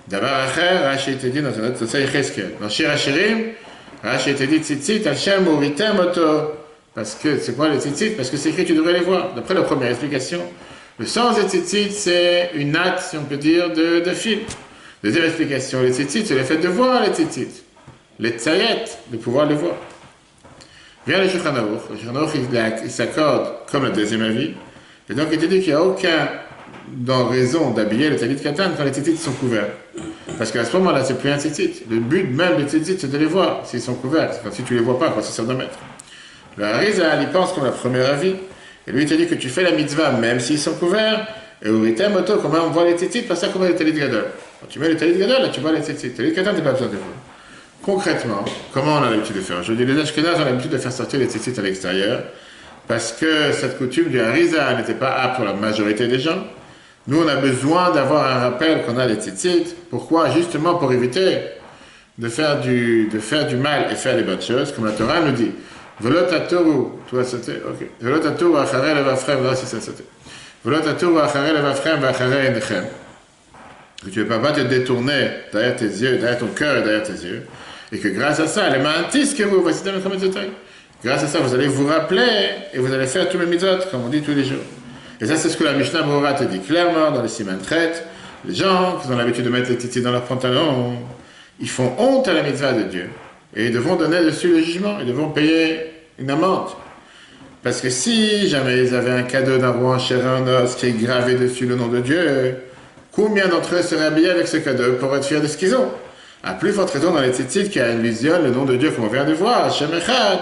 [0.08, 2.52] Davar Acher, Rashi était dit dans un autre Tosai Cheskel.
[2.62, 3.54] Dans Shir Hashirim,
[4.04, 6.52] Rashi était dit Tzitzit, Hashem Uritem Oto.
[6.94, 9.34] Parce que, c'est quoi les tzitzit Parce que c'est écrit, tu devrais les voir.
[9.34, 10.42] D'après la première explication,
[11.00, 14.42] le sens des tzitzit, c'est une natte, si on peut dire, de, de fil.
[15.04, 17.65] Deuxième explication, les tzitzit, c'est le fait de voir les tzitzit.
[18.20, 19.76] Les tzayet, de pouvoir les voir.
[21.06, 21.54] Vient le Shulchan.
[21.54, 22.28] Le Shulchan
[22.84, 24.54] il, s'accorde comme le deuxième avis.
[25.10, 26.30] Et donc, il te dit qu'il n'y a aucun
[26.88, 29.70] dans raison d'habiller le talit katan quand les tzitzit sont couverts.
[30.38, 31.84] Parce qu'à ce moment-là, c'est plus un tzitzit.
[31.90, 34.32] Le but même des tzitzit, c'est de les voir s'ils sont couverts.
[34.32, 35.78] Enfin, si tu les vois pas, quoi, ça sert de mettre.
[36.58, 38.36] Le Harizal, il pense comme la première avis.
[38.88, 41.28] Et lui, il te dit que tu fais la mitzvah même s'ils sont couverts.
[41.64, 44.26] Et au ritem moto, comment on voit les tzitzit, pas ça comme les talit gadol.
[44.60, 46.12] Quand tu mets les talit gadol, là, tu vois les tzitzit.
[46.12, 47.25] Talit katan, tu n'as pas besoin de voir.
[47.86, 48.44] Concrètement,
[48.74, 49.62] comment on a l'habitude de faire?
[49.62, 52.24] Je dis, les Ashkenaz ont l'habitude de faire sortir les tzitzit à l'extérieur.
[52.88, 56.48] Parce que cette coutume du Harizal n'était pas apte pour la majorité des gens.
[57.08, 59.76] Nous, on a besoin d'avoir un rappel qu'on a les tzitzit.
[59.92, 60.32] Pourquoi?
[60.32, 61.42] Justement pour éviter
[62.18, 65.22] de faire, du, de faire du mal et faire les bonnes choses, comme la Torah
[65.22, 65.52] nous dit.
[74.04, 77.04] Que tu ne peux pas te détourner derrière tes yeux, derrière ton cœur et derrière
[77.04, 77.46] tes yeux.
[77.92, 80.00] Et que grâce à ça, les mantis que vous, voici dans le
[81.04, 82.24] Grâce à ça, vous allez vous rappeler
[82.74, 84.64] et vous allez faire tous mes mitzvot, comme on dit tous les jours.
[85.22, 88.04] Et ça, c'est ce que la Mishnah Bora te dit clairement dans les Siman Traite.
[88.48, 90.94] Les gens qui ont l'habitude de mettre les titis dans leurs pantalons,
[91.60, 93.10] ils font honte à la mitzvah de Dieu.
[93.56, 96.70] Et ils devront donner dessus le jugement, ils devront payer une amende.
[97.64, 100.92] Parce que si jamais ils avaient un cadeau d'un roi en en os qui est
[100.92, 102.58] gravé dessus le nom de Dieu,
[103.12, 105.90] combien d'entre eux seraient habillés avec ce cadeau pour être fiers de ce qu'ils ont?
[106.46, 109.06] À plus forte raison dans les tzitzit qui a illusionne le nom de Dieu comme
[109.06, 110.40] on vient de voir, Hashem Echad,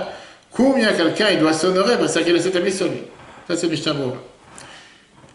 [0.52, 1.98] combien quelqu'un il doit s'honorer?
[1.98, 3.04] Parce qu'il a établi sur lui.
[3.48, 3.94] Ça c'est Mishnah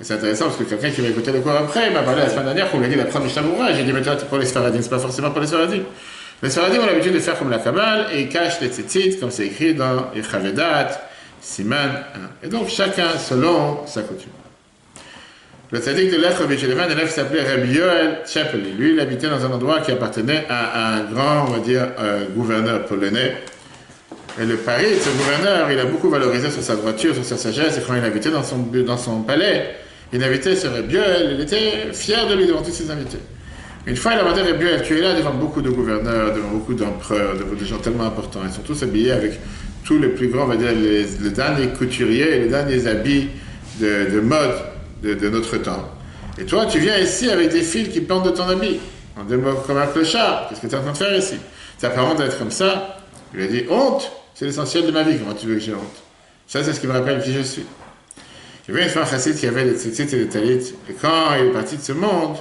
[0.01, 2.45] c'est intéressant parce que quelqu'un qui va écouter le cours après m'a parlé la semaine
[2.45, 4.81] dernière qu'on lui a dit la première Mishnah J'ai dit, mais toi, pour les Sfaradim,
[4.81, 5.83] c'est pas forcément pour les Sfaradim.
[6.41, 9.33] Les Sfaradim ont l'habitude de faire comme la Kabbale et ils cachent les tzitzit, comme
[9.33, 11.01] c'est écrit dans Yechavedat,
[11.41, 12.05] Siman
[12.43, 12.47] 1.
[12.47, 14.31] Et donc chacun selon sa coutume.
[15.71, 18.73] Le tzaddik de l'Echrovitch un élève s'appelait Rabbi Yoel Chapeli.
[18.73, 22.25] Lui, il habitait dans un endroit qui appartenait à un grand, on va dire, euh,
[22.35, 23.35] gouverneur polonais.
[24.41, 27.37] Et le pari de ce gouverneur, il a beaucoup valorisé sur sa droiture, sur sa
[27.37, 29.75] sagesse, et quand il habitait dans son, palais,
[30.11, 33.19] il invitait ce Rébiel, il était fier de lui devant tous ses invités.
[33.87, 36.73] Une fois, il a demandé Rébiel, tu es là devant beaucoup de gouverneurs, devant beaucoup
[36.73, 38.41] d'empereurs, devant des gens tellement importants.
[38.47, 39.33] Ils sont tous habillés avec
[39.85, 43.29] tous les plus grands, on va dire, les, derniers couturiers, les derniers habits
[43.81, 44.55] de, mode
[45.03, 45.89] de, notre temps.
[46.39, 48.79] Et toi, tu viens ici avec des fils qui pendent de ton habit,
[49.19, 50.47] en deux comme un clochard.
[50.49, 51.37] Qu'est-ce que tu es en train de faire ici?
[51.79, 52.99] Ça honte d'être comme ça.
[53.35, 56.03] Il a dit, honte, c'est l'essentiel de ma vie, comment tu veux que j'ai honte?
[56.47, 57.67] Ça, c'est ce qui me rappelle qui je suis.
[58.69, 60.75] Il y avait une un chassid qui avait des tzitzit et des talit.
[60.91, 62.37] Et quand il est parti de ce monde,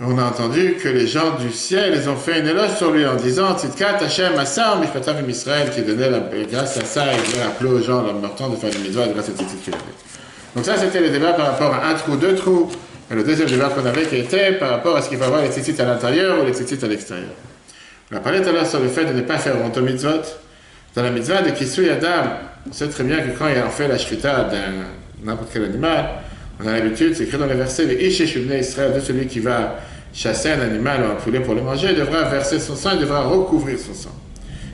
[0.00, 3.06] on a entendu que les gens du ciel, ils ont fait une éloge sur lui
[3.06, 7.42] en disant Tzitkat Hashem Assam Mishpatav Israël, qui donnait la, grâce à ça, il voulait
[7.42, 10.09] appeler aux gens, leur temps de faire des mitzvahs grâce à tzitzit qu'il avait.
[10.54, 12.70] Donc ça, c'était le débat par rapport à un trou, deux trous.
[13.10, 15.42] Et le deuxième débat qu'on avait qui était par rapport à ce qu'il faut avoir
[15.42, 17.30] les tzitzit à l'intérieur ou les tzitzit à l'extérieur.
[18.12, 20.22] On a parlé tout à l'heure sur le fait de ne pas faire honte mitzvot.
[20.94, 22.30] Dans la mitzvah de Kisui Adam,
[22.68, 26.10] on sait très bien que quand on fait la shrita d'un n'importe quel animal,
[26.62, 29.76] on a l'habitude, c'est écrit dans les versets, les Isheshubne Israël, de celui qui va
[30.12, 33.00] chasser un animal ou un poulet pour le manger, il devra verser son sang, il
[33.00, 34.14] devra recouvrir son sang.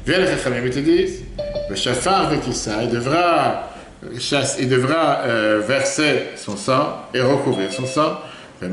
[0.06, 1.24] Viens les Chachamim, ils te disent,
[1.68, 3.70] le shafar ça, il devra,
[4.18, 8.18] chasse, il devra euh, verser son sang et recouvrir son sang.
[8.62, 8.72] Avec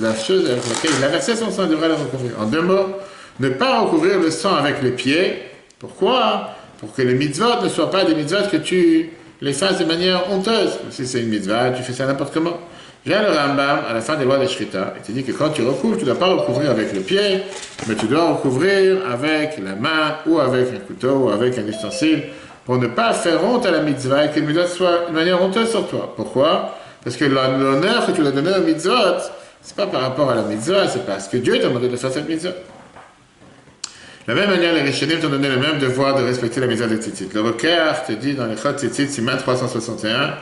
[0.00, 2.32] la chose avec laquelle il a versé son sang, il devra le recouvrir.
[2.40, 2.96] En deux mots,
[3.40, 5.42] ne pas recouvrir le sang avec les pieds.
[5.78, 6.50] Pourquoi?
[6.78, 10.30] Pour que les mitzvot ne soient pas des mitzvot que tu les fasses de manière
[10.30, 10.78] honteuse.
[10.90, 12.58] Si c'est une mitzvah, tu fais ça n'importe comment.
[13.04, 15.50] Viens le Rambam à la fin des lois de Shrita et te dit que quand
[15.50, 17.42] tu recouvres, tu ne dois pas recouvrir avec le pied,
[17.86, 22.24] mais tu dois recouvrir avec la main ou avec un couteau ou avec un ustensile
[22.66, 25.40] pour ne pas faire honte à la mitzvah et que le mitzvah soit de manière
[25.40, 26.12] honteuse sur toi.
[26.16, 26.76] Pourquoi?
[27.04, 29.20] Parce que l'honneur que tu dois donner au mitzvot,
[29.62, 32.10] c'est pas par rapport à la mitzvah, c'est parce que Dieu t'a demandé de faire
[32.10, 32.50] cette mitzvah.
[32.50, 36.88] De la même manière, les Rishonim t'ont donné le même devoir de respecter la misère
[36.88, 37.28] des tzitzit.
[37.32, 40.34] Le Roker te dit dans les Chod tzitzit, Siman 361,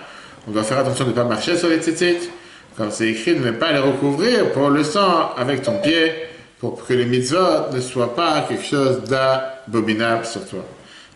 [0.48, 2.30] on doit faire attention de ne pas marcher sur les tzitzit,
[2.78, 6.10] comme c'est écrit, de ne pas les recouvrir pour le sang avec ton pied,
[6.58, 10.64] pour que les mitzvot ne soient pas quelque chose d'abominable sur toi.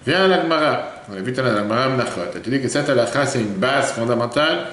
[0.07, 0.98] Viens à l'Agmara.
[1.11, 2.21] On a vu dans l'Agmara Mnachot.
[2.42, 4.66] Tu dis que cette halakha, c'est une base fondamentale,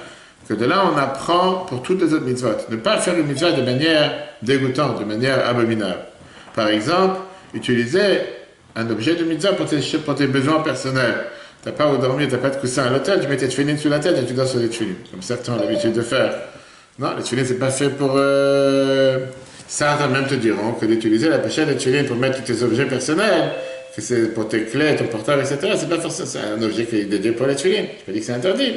[0.48, 2.50] que de là, on apprend pour toutes les autres mitzvot.
[2.70, 6.00] Ne pas faire une mitzvah de manière dégoûtante, de manière abominable.
[6.54, 7.20] Par exemple,
[7.54, 8.20] utiliser
[8.76, 11.24] un objet de mitzvah pour tes, besoins personnels.
[11.62, 13.48] Tu n'as pas où dormir, tu n'as pas de coussin à l'hôtel, tu mets tes
[13.48, 16.02] tefilines sous la tête et tu dors sur les tefilines, comme certains ont l'habitude de
[16.02, 16.32] faire.
[16.98, 18.12] Non, les tefilines, c'est pas fait pour...
[18.14, 19.26] Euh...
[19.68, 22.84] Certains même te diront que d'utiliser la pochette de tefilines pour mettre tous tes objets
[22.84, 23.50] personnels,
[23.96, 26.44] que c'est pour tes clés, ton portable, etc., c'est pas forcément...
[26.58, 27.86] Un objet qui est dédié pour les tefilines.
[27.98, 28.74] Je peux dire que c'est interdit,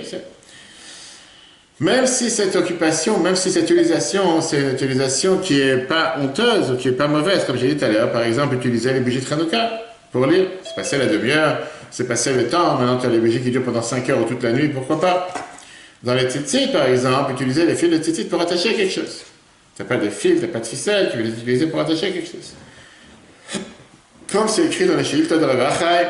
[1.81, 6.71] Même si cette occupation, même si cette utilisation, c'est une utilisation qui est pas honteuse
[6.71, 9.01] ou qui est pas mauvaise, comme j'ai dit tout à l'heure, par exemple, utiliser les
[9.01, 9.81] bougies de Hanouka
[10.13, 11.59] pour lire, c'est passé la demi-heure,
[11.91, 14.23] c'est passé le temps, maintenant tu as les bougies qui durent pendant 5 heures ou
[14.23, 15.27] toute la nuit, pourquoi pas?
[16.01, 19.23] Dans les tzitzit, par exemple, utiliser les fils de tzitzit pour attacher quelque chose.
[19.75, 21.81] Tu n'as pas de fils, tu n'as pas de ficelle, tu veux les utiliser pour
[21.81, 22.53] attacher quelque chose.
[24.31, 26.07] Comme c'est écrit dans les Shilta de Ravachai,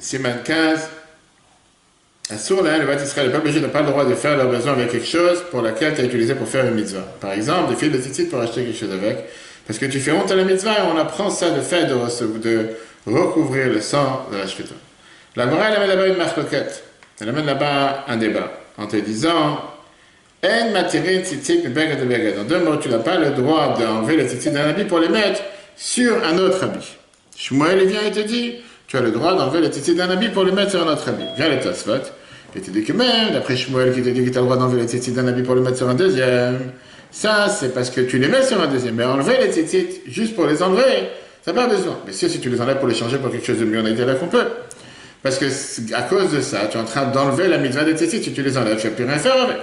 [0.00, 0.88] Siman 15,
[2.30, 4.90] Assur là, le Israël, le peuple n'a pas le droit de faire leur besoin avec
[4.90, 7.06] quelque chose pour laquelle tu as utilisé pour faire une mitzvah.
[7.20, 9.26] Par exemple, des fils de tzitzit pour acheter quelque chose avec,
[9.66, 11.94] parce que tu fais honte à la mitzvah et on apprend ça, le fait de,
[12.38, 12.70] de
[13.06, 14.74] recouvrir le sang de la shrita.
[15.36, 16.82] La morale, elle amène là-bas une marcoquette.
[17.20, 19.60] Elle amène là-bas un débat en te disant
[20.42, 22.40] En matirin de.
[22.40, 25.08] En deux mots, tu n'as pas le droit d'enlever les tzitzit d'un habit pour les
[25.08, 25.42] mettre
[25.76, 26.96] sur un autre habit.
[27.36, 30.28] Shmuel, il vient et te dit Tu as le droit d'enlever les tzitzit d'un habit
[30.28, 31.24] pour les mettre sur un autre habit.
[31.36, 31.92] Viens le Tosfot.
[32.56, 34.56] Et tu dis que même, d'après Shmuel qui te dit que tu as le droit
[34.56, 36.72] d'enlever les tzitzit d'un habit pour les mettre sur un deuxième,
[37.10, 38.94] ça, c'est parce que tu les mets sur un deuxième.
[38.94, 41.08] Mais enlever les tzitzit juste pour les enlever,
[41.44, 41.98] ça n'a pas besoin.
[42.06, 43.90] Mais si, tu les enlèves pour les changer pour quelque chose de mieux, on a
[43.90, 44.46] dit là qu'on peut.
[45.22, 45.46] Parce que
[45.94, 48.42] à cause de ça, tu es en train d'enlever la mitzvah des tzitzit, si tu
[48.42, 49.58] les enlèves, tu n'as plus rien faire avec.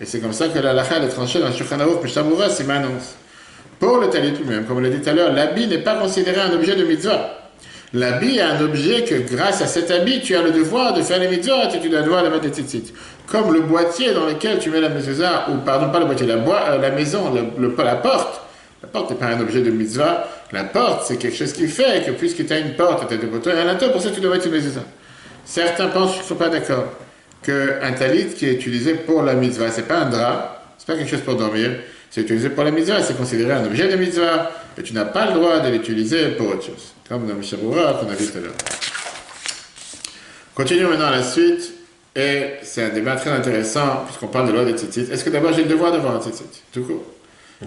[0.00, 1.98] Et c'est comme ça que la lacha est tranchée dans Shulchan Aruch,
[2.50, 3.14] c'est annonce.
[3.84, 6.40] Pour le talit lui-même, comme on l'a dit tout à l'heure, l'habit n'est pas considéré
[6.40, 7.38] un objet de mitzvah.
[7.92, 11.18] L'habit est un objet que grâce à cet habit, tu as le devoir de faire
[11.18, 12.94] les mitzvahs et tu as le devoir de mettre des tzitzit.
[13.26, 16.36] Comme le boîtier dans lequel tu mets la mezuzah, ou pardon, pas le boîtier, la,
[16.36, 18.40] euh, la maison, le, la porte.
[18.82, 22.06] La porte n'est pas un objet de mitzvah, la porte, c'est quelque chose qui fait
[22.06, 24.10] que puisque tu as une porte, tu as des boutons et un linteau, pour ça
[24.10, 24.84] tu dois utiliser ça.
[25.44, 26.84] Certains pensent qu'ils ne sont pas d'accord
[27.42, 31.10] qu'un talit qui est utilisé pour la mitzvah, c'est pas un drap, c'est pas quelque
[31.10, 31.70] chose pour dormir,
[32.14, 35.26] c'est utilisé pour la mitzvah, c'est considéré un objet de mitzvah, et tu n'as pas
[35.26, 36.94] le droit de l'utiliser pour autre chose.
[37.08, 38.54] Comme dans Mishabura qu'on a vu tout à l'heure.
[40.54, 41.72] Continuons maintenant à la suite,
[42.14, 45.10] et c'est un débat très intéressant, puisqu'on parle de loi des tzitzit.
[45.10, 47.04] Est-ce que d'abord j'ai le devoir d'avoir un tzitzit Tout court?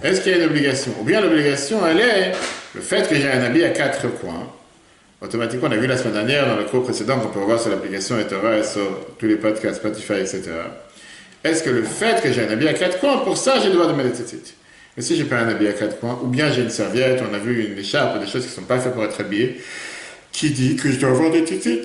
[0.02, 0.94] Est-ce qu'il y a une obligation?
[1.02, 2.32] Ou bien l'obligation, elle est
[2.74, 4.48] le fait que j'ai un habit à quatre coins.
[5.22, 7.70] Automatiquement, on a vu la semaine dernière, dans le cours précédent, qu'on peut voir sur
[7.70, 10.52] l'application Etora et sur tous les podcasts, Spotify, etc.
[11.44, 13.76] Est-ce que le fait que j'ai un habit à quatre coins, pour ça, j'ai le
[13.76, 14.54] droit de mettre tzitzit?
[14.96, 17.34] Mais si j'ai pas un habit à quatre coins, ou bien j'ai une serviette, on
[17.34, 19.62] a vu une écharpe, des choses qui sont pas faites pour être habillées,
[20.32, 21.82] qui dit que je dois avoir des tzitzit?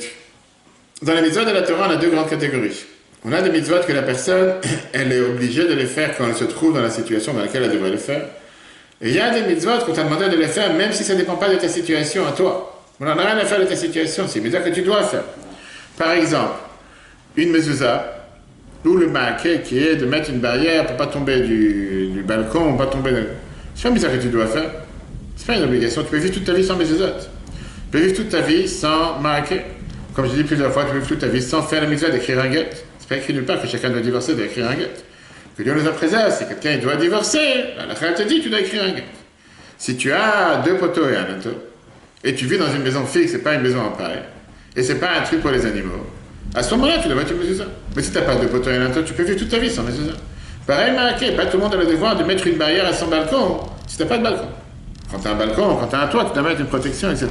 [1.02, 2.84] Dans les mitzvot de la Torah, on a deux grandes catégories.
[3.24, 4.54] On a des mitzvot que la personne,
[4.92, 7.64] elle est obligée de les faire quand elle se trouve dans la situation dans laquelle
[7.64, 8.24] elle devrait le faire.
[9.00, 11.14] Et il y a des mitzvot qu'on t'a demandé de les faire même si ça
[11.14, 12.84] ne dépend pas de ta situation à toi.
[13.00, 15.02] On n'en a rien à faire de ta situation, c'est une mitzvah que tu dois
[15.02, 15.24] faire.
[15.98, 16.54] Par exemple,
[17.36, 18.21] une mezuzah,
[18.84, 22.86] ou le maquet qui est de mettre une barrière pour pas tomber du, balcon, pas
[22.86, 23.12] tomber...
[23.74, 24.70] C'est pas mitzvah que tu dois faire.
[25.36, 26.02] C'est pas une obligation.
[26.02, 27.06] Tu peux vivre toute ta vie sans mezuzot.
[27.06, 29.64] Tu peux vivre toute ta vie sans maquet.
[30.14, 32.10] Comme je dis plusieurs fois, tu peux vivre toute ta vie sans faire la mitzvah
[32.10, 34.90] d'écrire un guette pas écrit nulle part que chacun doit divorcer, doit écrire un get.
[35.56, 36.30] Que Dieu nous a préservé.
[36.30, 39.04] Si quelqu'un doit divorcer, la te dit tu dois écrire un get.
[39.76, 41.54] Si tu as deux poteaux et un linteau,
[42.24, 44.22] et tu vis dans une maison fixe, c'est pas une maison en paille,
[44.76, 46.06] et c'est pas un truc pour les animaux,
[46.54, 47.64] à ce moment-là, tu dois mettre une ça.
[47.96, 49.86] Mais si tu n'as pas de poteaux et tu peux vivre toute ta vie sans
[49.86, 49.92] ça.
[50.66, 53.08] Pareil, marqué, pas tout le monde a le devoir de mettre une barrière à son
[53.08, 54.48] balcon si tu n'as pas de balcon.
[55.10, 57.10] Quand tu as un balcon, quand tu as un toit, tu dois mettre une protection,
[57.10, 57.28] etc.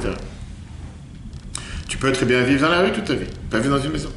[1.88, 3.92] Tu peux très bien vivre dans la rue toute ta vie, pas vivre dans une
[3.92, 4.10] maison.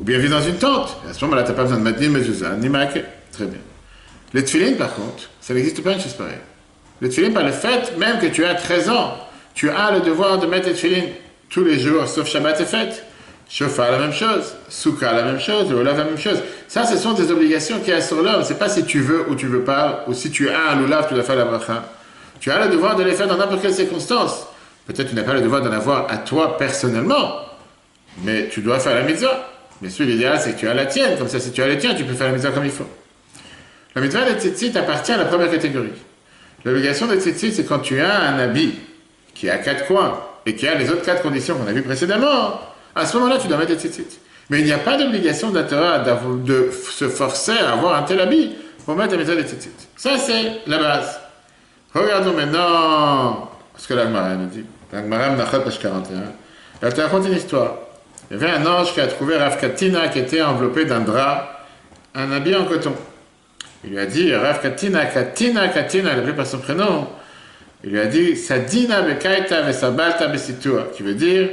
[0.00, 0.96] Ou bien vivre dans une tente.
[1.08, 3.04] à ce moment-là, tu n'as pas besoin de mettre ni mezuzah, ni maquet.
[3.32, 3.58] Très bien.
[4.34, 6.34] Les tefillin, par contre, ça n'existe pas une chose pareille.
[7.00, 9.14] Les tefillin, par le fait, même que tu as 13 ans,
[9.54, 11.02] tu as le devoir de mettre les tefillin
[11.48, 13.04] tous les jours, sauf Shabbat et fête.
[13.50, 14.54] Chauffard, la même chose.
[14.68, 15.68] Souka, la même chose.
[15.68, 16.40] Lulav, la même chose.
[16.68, 18.44] Ça, ce sont des obligations qui y a sur l'homme.
[18.44, 21.08] C'est pas si tu veux ou tu veux pas, ou si tu as un lulav,
[21.08, 21.84] tu dois faire la bracha.
[22.38, 24.46] Tu as le devoir de les faire dans n'importe quelle circonstance.
[24.86, 27.40] Peut-être tu n'as pas le devoir d'en avoir à toi personnellement,
[28.22, 29.50] mais tu dois faire la mitzvah.
[29.80, 31.18] Bien sûr, l'idéal, c'est que tu as la tienne.
[31.18, 32.88] Comme ça, si tu as la tienne, tu peux faire la mitzvah comme il faut.
[33.96, 35.92] La mitzvah de tzitzit appartient à la première catégorie.
[36.64, 38.74] L'obligation de tzitzit, c'est quand tu as un habit
[39.34, 42.60] qui a quatre coins et qui a les autres quatre conditions qu'on a vues précédemment,
[43.00, 44.18] à ce moment-là, tu dois mettre des tzitzit.
[44.48, 46.02] Mais il n'y a pas d'obligation d'intérêt
[46.44, 49.70] de se forcer à avoir un tel habit pour mettre la mitzvah de tzitzit.
[49.96, 51.20] Ça, c'est la base.
[51.94, 54.64] Regardons maintenant ce que l'Agmara nous dit.
[54.92, 56.22] L'Agmara, page 41.
[56.82, 57.74] Elle te raconte une histoire.
[58.30, 61.66] Il y avait un ange qui a trouvé Rav Katina qui était enveloppé d'un drap,
[62.14, 62.94] un habit en coton.
[63.84, 65.66] Il lui a dit, Rav Katina, Katina,
[66.12, 67.08] il a pris par son prénom.
[67.82, 71.48] Il lui a dit, Sadina bekaita vesabalta besitua, qui veut dire,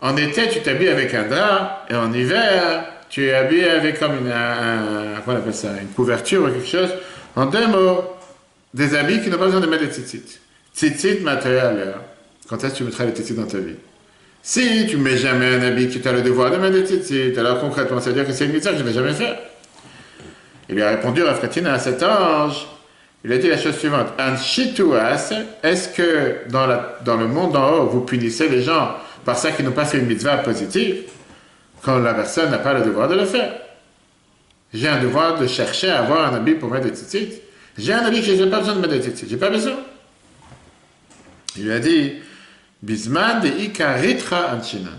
[0.00, 4.12] en été tu t'habilles avec un drap, et en hiver tu es habillé avec comme
[4.18, 6.90] une, appelle ça, une couverture ou quelque chose.
[7.34, 8.04] En deux mots,
[8.74, 10.40] des habits qui n'ont pas besoin de mettre des tzitzit.
[10.74, 11.94] Tzitzit matériel.
[12.48, 13.76] Quand est-ce que tu mettras les tzitzit dans ta vie?
[14.42, 17.38] Si tu mets jamais un habit, tu as le devoir de mettre des tzitzit.
[17.38, 19.38] Alors concrètement, ça veut dire que c'est une mitzvah que je ne vais jamais faire.
[20.68, 22.66] Il lui a répondu, Rav à cet ange,
[23.24, 24.08] il a dit la chose suivante
[25.62, 26.66] est-ce que dans,
[27.04, 28.96] dans le monde en haut, vous punissez les gens?
[29.26, 31.02] Par ça qu'ils n'ont pas fait une mitzvah positive
[31.82, 33.52] quand la personne n'a pas le devoir de le faire
[34.72, 37.40] J'ai un devoir de chercher à avoir un habit pour mettre des tzitzit.
[37.76, 39.26] J'ai un habit que je n'ai pas besoin de mettre des tzitzit.
[39.28, 39.74] J'ai pas besoin.
[41.56, 42.14] Il lui a dit
[42.82, 44.90] Bisman de ikaritra anchinan.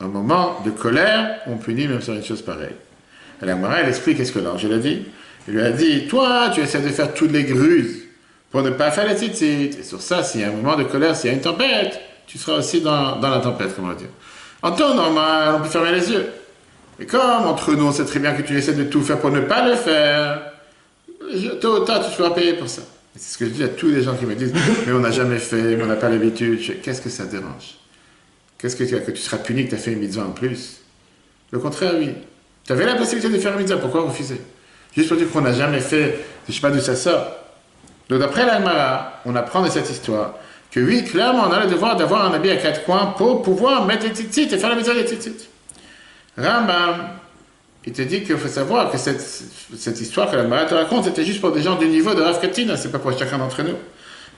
[0.00, 2.76] Au moment de colère, on punit même sur une chose pareille.
[3.42, 5.02] Et la elle explique qu'est-ce que l'ange a dit.
[5.48, 7.98] Il lui a dit, toi, tu essaies de faire toutes les gruses
[8.52, 9.78] pour ne pas faire les tzitzit.
[9.80, 12.00] Et sur ça, s'il y a un moment de colère, s'il y a une tempête,
[12.26, 14.08] tu seras aussi dans, la tempête, comment dire.
[14.62, 16.26] En temps normal, on peut fermer les yeux.
[16.98, 19.30] Mais comme entre nous, on sait très bien que tu essaies de tout faire pour
[19.30, 20.52] ne pas le faire,
[21.60, 22.82] tôt ou tard, tu seras payé pour ça.
[23.16, 24.52] C'est ce que je dis à tous les gens qui me disent,
[24.86, 26.80] mais on n'a jamais fait, mais on n'a pas l'habitude.
[26.82, 27.76] Qu'est-ce que ça dérange?
[28.58, 30.30] Qu'est-ce que tu as que tu seras puni que tu as fait une mitzvah en
[30.30, 30.80] plus?
[31.50, 32.14] Le contraire, oui.
[32.64, 34.40] Tu avais la possibilité de faire une mitzvah, pourquoi refuser?
[34.96, 37.26] Juste pour dire qu'on n'a jamais fait, je ne sais pas d'où ça sort.
[38.08, 40.34] Donc d'après l'Almara, on apprend de cette histoire
[40.72, 43.84] que oui, clairement, on a le devoir d'avoir un habit à quatre coins pour pouvoir
[43.84, 45.48] mettre les tzitzit et faire la mitzvah des tzitzit.
[46.36, 47.10] Rambam,
[47.84, 51.24] il te dit qu'il faut savoir que cette, cette histoire que l'Almara te raconte, c'était
[51.24, 53.76] juste pour des gens du niveau de Rav Katina, c'est pas pour chacun d'entre nous.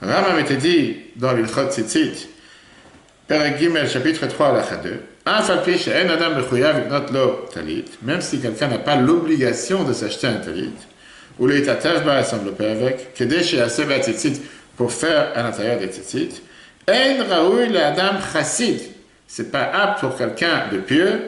[0.03, 2.29] Rambam te dit dans l'Ilchot Tzitzit,
[3.59, 5.01] Gimel, chapitre 3, la 2,
[8.03, 10.73] même si quelqu'un n'a pas l'obligation de s'acheter un talit,
[11.39, 13.25] ou le va s'envelopper avec, que
[14.77, 16.43] pour faire à l'intérieur des tzitzit,
[16.89, 18.81] en raoui l'adam chassid,
[19.27, 21.23] c'est pas apte pour quelqu'un de pieux,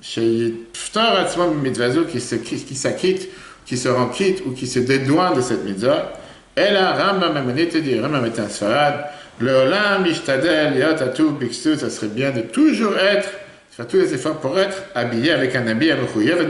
[0.00, 3.28] chez qui s'acquitte,
[3.64, 6.12] qui se rend quitte ou qui se dédouane de cette mitzvah,
[6.56, 9.06] et là, Rambam Mamonite dit, Rambam est un sfarad,
[9.40, 13.28] le Olam, Ishtadel, Yot, Atou, Bixtu, ça serait bien de toujours être
[13.70, 15.90] faire tous les efforts pour être habillé avec un habit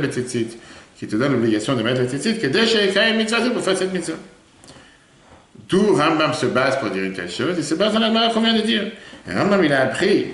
[0.01, 0.59] betzitzit,
[0.99, 3.93] qui te donne l'obligation de mettre le tzitzit, que déjà une mitzvah pour faire cette
[3.93, 4.17] mitzvah.
[5.73, 8.35] D'où Rambam se base pour dire une telle chose, il se base dans la marque
[8.35, 8.83] qu'on vient de dire.
[9.27, 10.27] Et Rambam, il a appris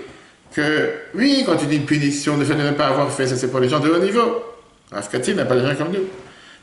[0.52, 3.36] que, oui, quand tu dis une punition, le fait de ne pas avoir fait, ça
[3.36, 4.42] c'est pour les gens de haut niveau.
[4.90, 6.08] Rafkatin n'a pas des gens comme nous.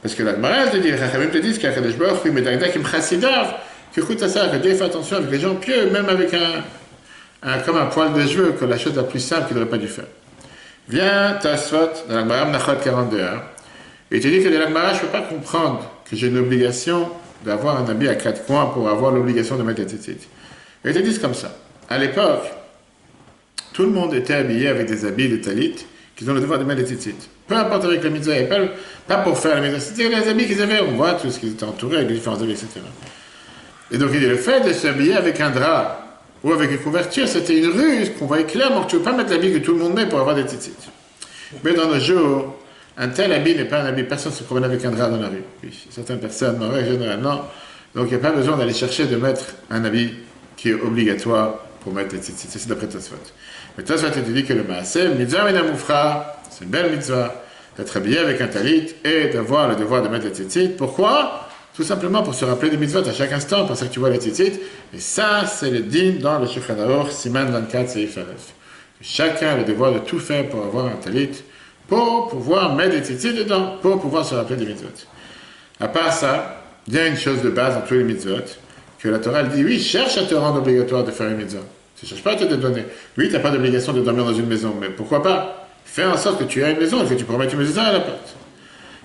[0.02, 3.56] Parce que la Gemara te dit, les te disent qu'Akadosh Baruch Hu, Medagda, Kim Chassidav,
[3.96, 7.60] que écoute à ça, que Dieu fait attention avec les gens pieux, même avec un,
[7.60, 9.88] comme un poil de cheveux, que la chose la plus simple qu'il n'aurait pas dû
[9.88, 10.06] faire.
[10.90, 13.42] Viens, Tasfot, dans la Gemara Nachot 41,
[14.12, 17.10] et tu dis que de la je ne peux pas comprendre que j'ai une obligation
[17.46, 20.28] d'avoir un habit à quatre coins pour avoir l'obligation de mettre des tzitzit.
[20.84, 21.56] Et ils te disent comme ça.
[21.90, 22.52] À l'époque,
[23.74, 25.76] tout le monde était habillé avec des habits de talit
[26.16, 27.30] qu'ils ont le devoir de mettre des tzitzit.
[27.48, 28.58] Peu importe avec la mitzvah, pas,
[29.08, 31.52] pas pour faire la mitzvah, c'était les habits qu'ils avaient, on voit tout ce qu'ils
[31.52, 32.68] étaient entourés avec les différents habits, etc.
[33.92, 36.02] Et donc il le fait de s'habiller avec un drap
[36.44, 39.16] ou avec une couverture, c'était une ruse qu'on voyait clairement que tu ne veux pas
[39.16, 40.74] mettre l'habit que tout le monde met pour avoir des tzitzit.
[41.64, 42.56] Mais dans nos jours,
[42.98, 45.20] un tel habit n'est pas un habit, personne ne se promène avec un drap dans
[45.20, 45.44] la rue.
[45.90, 47.46] certaines personnes, non, généralement.
[47.94, 50.14] Donc il n'y a pas besoin d'aller chercher de mettre un habit
[50.56, 52.48] qui est obligatoire pour mettre les tzitzit.
[52.50, 53.16] C'est d'après Tosfot.
[53.78, 57.44] Mais Tosfot te dit que le maaseh, mitzvah moufra, c'est une belle mitzvah,
[57.78, 60.70] d'être habillé avec un talit et d'avoir le devoir de mettre les tzitzit.
[60.70, 61.48] Pourquoi?
[61.76, 64.20] Tout simplement pour se rappeler des mitzvot à chaque instant, parce que tu vois les
[64.20, 64.60] tzitzit.
[64.94, 68.18] Et ça, c'est le din dans le Shulchan Aruch, Siman 24, Seif
[69.02, 71.44] Chacun a le devoir de tout faire pour avoir un talit,
[71.88, 74.90] pour pouvoir mettre des tzitzit dedans, pour pouvoir se rappeler des mitzvot.
[75.80, 78.44] À part ça, il y a une chose de base dans tous les mitzvot,
[79.00, 81.62] que la Torah dit, oui, cherche à te rendre obligatoire de faire une mitzvah.
[81.98, 82.86] Tu ne cherches pas à te donner.
[83.18, 86.18] Oui, tu n'as pas d'obligation de dormir dans une maison, mais pourquoi pas Fais en
[86.18, 88.36] sorte que tu aies une maison et que tu mettre une maison à la porte.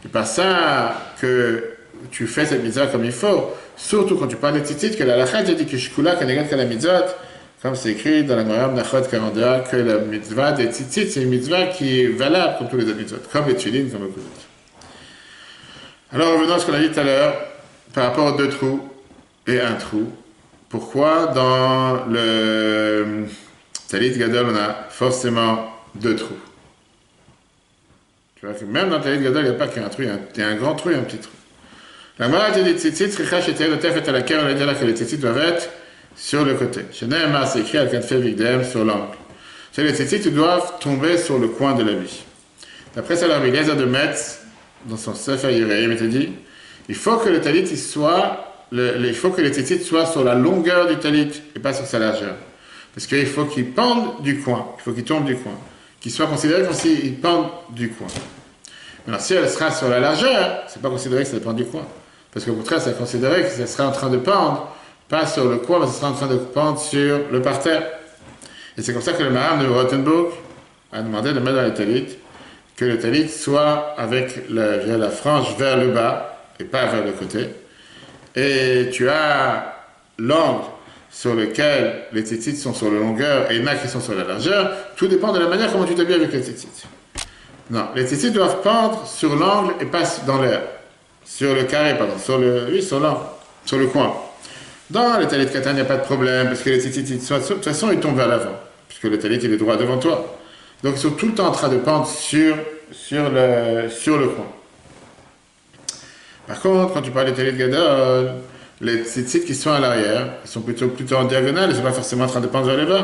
[0.04, 1.74] Et pas ça que
[2.10, 5.16] tu fais cette mitzvah comme il faut, surtout quand tu parles de tzitzit, que la
[5.16, 7.14] lachat dit que shkula kanegat que la mitzvot,
[7.62, 11.28] comme c'est écrit dans la Moram Nachot 42, que la mitzvah des tzitzit, c'est une
[11.28, 14.48] mitzvah qui est valable pour tous les autres mitzvot, comme les tchilin, comme beaucoup d'autres.
[16.12, 17.34] Alors revenons à ce qu'on a dit tout à l'heure,
[17.92, 18.80] par rapport aux deux trous
[19.46, 20.10] et un trou.
[20.70, 23.26] Pourquoi dans le
[23.88, 26.38] Talit Gadol, on a forcément deux trous?
[28.36, 30.08] Tu vois que même dans le Talit Gadol, il n'y a pas qu'un trou, il
[30.08, 31.32] y a un grand trou et un petit trou.
[32.18, 35.68] La Gemara dit tzitzit, à la on va dire là que les tzitzit doivent être
[36.20, 36.82] sur le côté.
[36.92, 39.16] Chez Nehemar, c'est écrit avec un vigdem sur l'angle.
[39.74, 42.22] Chez les tzitzit doivent tomber sur le coin de la vie.
[42.94, 44.42] D'après ça, la Eliezer de Metz,
[44.84, 46.32] dans son Sefer Yireim, il dit
[46.88, 50.88] il faut que le talit soit, il faut que les tzitzit soient sur la longueur
[50.88, 52.34] du talit et pas sur sa largeur.
[52.94, 55.52] Parce qu'il faut qu'ils pendent du coin, il faut qu'ils tombent du coin,
[56.00, 58.08] qu'ils soient considérés comme s'ils pendent du coin.
[59.08, 61.86] Alors, si elle sera sur la largeur, c'est pas considéré que ça dépend du coin.
[62.32, 64.76] Parce qu'au contraire, c'est considéré que ça sera en train de pendre,
[65.10, 67.82] pas sur le coin, mais ça sera en train de pendre sur le parterre.
[68.78, 70.30] Et c'est comme ça que le maram de Rothenburg
[70.92, 72.16] a demandé de mettre dans les talites
[72.76, 77.12] que le talit soit avec la, la frange vers le bas et pas vers le
[77.12, 77.48] côté.
[78.34, 79.74] Et tu as
[80.18, 80.64] l'angle
[81.10, 84.70] sur lequel les tzitzit sont sur la longueur et les qui sont sur la largeur.
[84.96, 86.86] Tout dépend de la manière comment tu t'habilles avec les tzitzit.
[87.70, 90.62] Non, les tzitzit doivent pendre sur l'angle et pas dans l'air.
[91.24, 93.20] Sur le carré, pardon, sur le, oui, sur l'angle,
[93.66, 94.14] sur le coin.
[94.90, 97.46] Dans le talit katan, il n'y a pas de problème, parce que les tzitzit, de
[97.46, 100.36] toute façon, ils tombent vers l'avant, puisque le talit, il est droit devant toi.
[100.82, 102.56] Donc, ils sont tout le temps en train de pendre sur,
[102.90, 104.46] sur, le, sur le coin.
[106.48, 108.32] Par contre, quand tu parles de talit gadol,
[108.80, 111.82] les tzitzit qui sont à l'arrière, ils sont plutôt, plutôt en diagonale, ils ne sont
[111.82, 112.96] pas forcément en train de pendre vers le.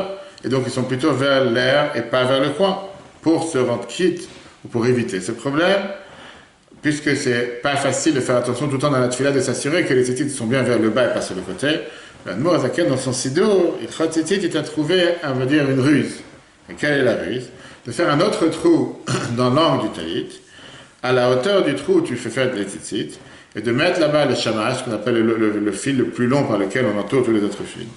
[0.43, 2.79] Et donc, ils sont plutôt vers l'air et pas vers le coin,
[3.21, 4.27] pour se rendre quitte
[4.65, 5.83] ou pour éviter ce problème
[6.81, 9.85] puisque c'est pas facile de faire attention tout le temps dans la tefila de s'assurer
[9.85, 11.79] que les tzitzit sont bien vers le bas et pas sur le côté.
[12.35, 16.21] Mourazaken, dans son sido, il il a trouvé, on va dire, une ruse.
[16.69, 17.49] Et quelle est la ruse?
[17.85, 19.01] De faire un autre trou
[19.37, 20.41] dans l'angle du talit,
[21.03, 23.17] à la hauteur du trou où tu fais faire les tzitzit,
[23.55, 26.85] et de mettre là-bas le shamash, qu'on appelle le, fil le plus long par lequel
[26.85, 27.87] on entoure tous les autres fils.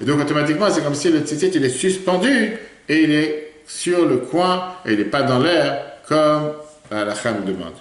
[0.00, 2.58] Et donc automatiquement, c'est comme si le tzitzit, il est suspendu,
[2.88, 6.52] et il est sur le coin, et il n'est pas dans l'air, comme
[6.90, 7.74] la Cham demande.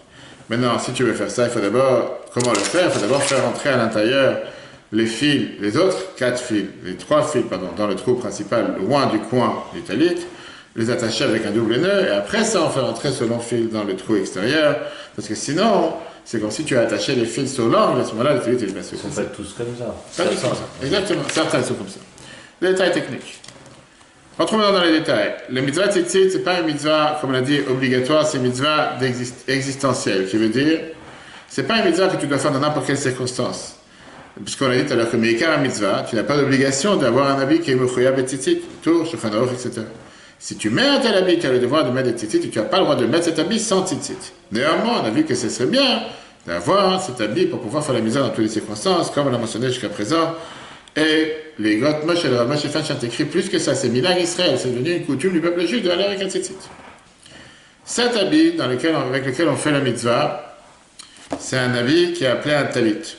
[0.49, 2.85] Maintenant, si tu veux faire ça, il faut d'abord, comment le faire?
[2.85, 4.37] Il faut d'abord faire entrer à l'intérieur
[4.93, 9.07] les fils, les autres quatre fils, les trois fils, pardon, dans le trou principal, loin
[9.07, 10.15] du coin du talit,
[10.77, 13.69] les attacher avec un double nœud, et après ça, on fait entrer ce long fil
[13.69, 14.77] dans le trou extérieur,
[15.15, 15.93] parce que sinon,
[16.23, 18.63] c'est comme si tu as attaché les fils sur l'angle, à ce moment-là, le talit
[18.63, 20.23] est bien Ils sont pas tous comme ça.
[20.23, 20.67] Pas tous comme ça.
[20.81, 21.99] Exactement, certains sont comme ça.
[22.61, 23.41] Les détails techniques.
[24.38, 25.33] Rentrons maintenant dans les détails.
[25.49, 28.43] Le mitzvah tzitzit, ce n'est pas une mitzvah, comme on l'a dit, obligatoire, c'est une
[28.43, 28.97] mitzvah
[29.47, 30.79] existentielle, qui veut dire,
[31.49, 33.77] ce n'est pas une mitzvah que tu dois faire dans n'importe quelle circonstance.
[34.43, 37.41] Puisqu'on a dit tout à l'heure que Meikar mitzvah, tu n'as pas d'obligation d'avoir un
[37.41, 39.81] habit qui est Mouchouyab et Tzitzit, Tour, Shulchan etc.
[40.39, 42.59] Si tu mets un tel habit, tu as le devoir de mettre des tzitzit, tu
[42.59, 44.33] n'as pas le droit de mettre cet habit sans tzitzit.
[44.51, 46.03] Néanmoins, on a vu que ce serait bien
[46.45, 49.39] d'avoir cet habit pour pouvoir faire la mitzvah dans toutes les circonstances, comme on l'a
[49.39, 50.35] mentionné jusqu'à présent,
[50.97, 54.55] et les Got Moshe et le Moshe ont écrit plus que ça, c'est Milan Israël,
[54.57, 56.55] c'est devenu une coutume du peuple juif de aller avec tzitzit.
[57.85, 60.57] Cet habit dans lequel, avec lequel on fait la mitzvah,
[61.39, 63.15] c'est un habit qui est appelé un talit.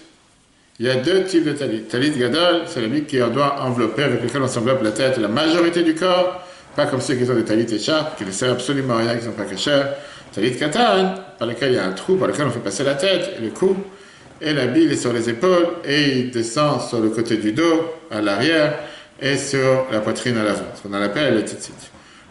[0.80, 1.82] Il y a deux types de talit.
[1.82, 5.28] Talit gadol, c'est l'habit qui doit envelopper, avec lequel on s'enveloppe la tête et la
[5.28, 8.94] majorité du corps, pas comme ceux qui ont des talit écharpes, qui ne servent absolument
[8.94, 9.82] à rien, qui ne sont pas cachés.
[10.32, 12.94] Talit katan, par lequel il y a un trou, par lequel on fait passer la
[12.94, 13.76] tête et le cou
[14.40, 17.94] et la bille est sur les épaules et il descend sur le côté du dos,
[18.10, 18.78] à l'arrière,
[19.20, 21.72] et sur la poitrine à l'avant, ce qu'on appelle le tzitzit.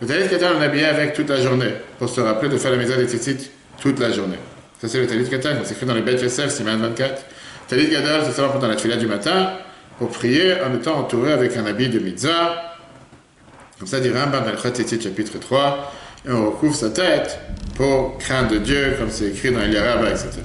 [0.02, 2.78] Le talit katan, on habillé avec toute la journée, pour se rappeler de faire la
[2.78, 3.52] maison des tzitzit
[3.82, 4.38] toute la journée.
[4.80, 7.24] Ça, c'est le talit katan, c'est écrit dans les bêtes Yosef, Siman 24.
[7.68, 9.54] Talit gadol, c'est seulement pendant la fila du matin,
[9.98, 12.78] pour prier en étant entouré avec un habit de mitzvah.
[13.80, 15.94] Comme ça dit Rambam dans le Tzitzit, chapitre 3,
[16.26, 17.38] et on recouvre sa tête
[17.76, 20.42] pour craindre Dieu, comme c'est écrit dans Eliaraba, etc.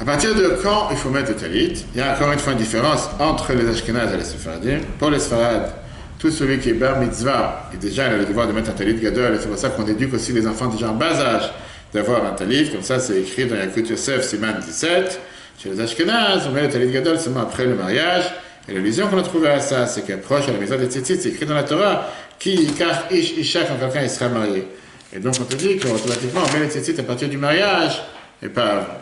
[0.00, 1.84] À partir de quand il faut mettre le talit?
[1.94, 4.80] Il y a encore une fois une différence entre les Ashkenaz et les Sephardim.
[4.98, 5.70] Pour les Sepharad,
[6.18, 8.72] tout celui qui est bar mitzvah, et déjà il a le devoir de mettre un
[8.72, 11.50] talit gadol, et c'est pour ça qu'on éduque aussi les enfants déjà en bas âge
[11.92, 15.20] d'avoir un talit, comme ça c'est écrit dans Yakut Yosef, Siman 17.
[15.62, 18.24] Chez les Ashkenaz, on met le talit gadol seulement après le mariage,
[18.68, 21.28] et l'illusion qu'on a trouvée à ça, c'est qu'approche à la maison des tzitzit, c'est
[21.28, 24.66] écrit dans la Torah, qui car ish isha quand quelqu'un sera marié.
[25.12, 28.02] Et donc on te dit qu'automatiquement on met les tzitzit à partir du mariage,
[28.42, 29.00] et pas.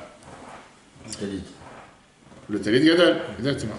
[2.49, 3.75] Le talit gadol, exactement.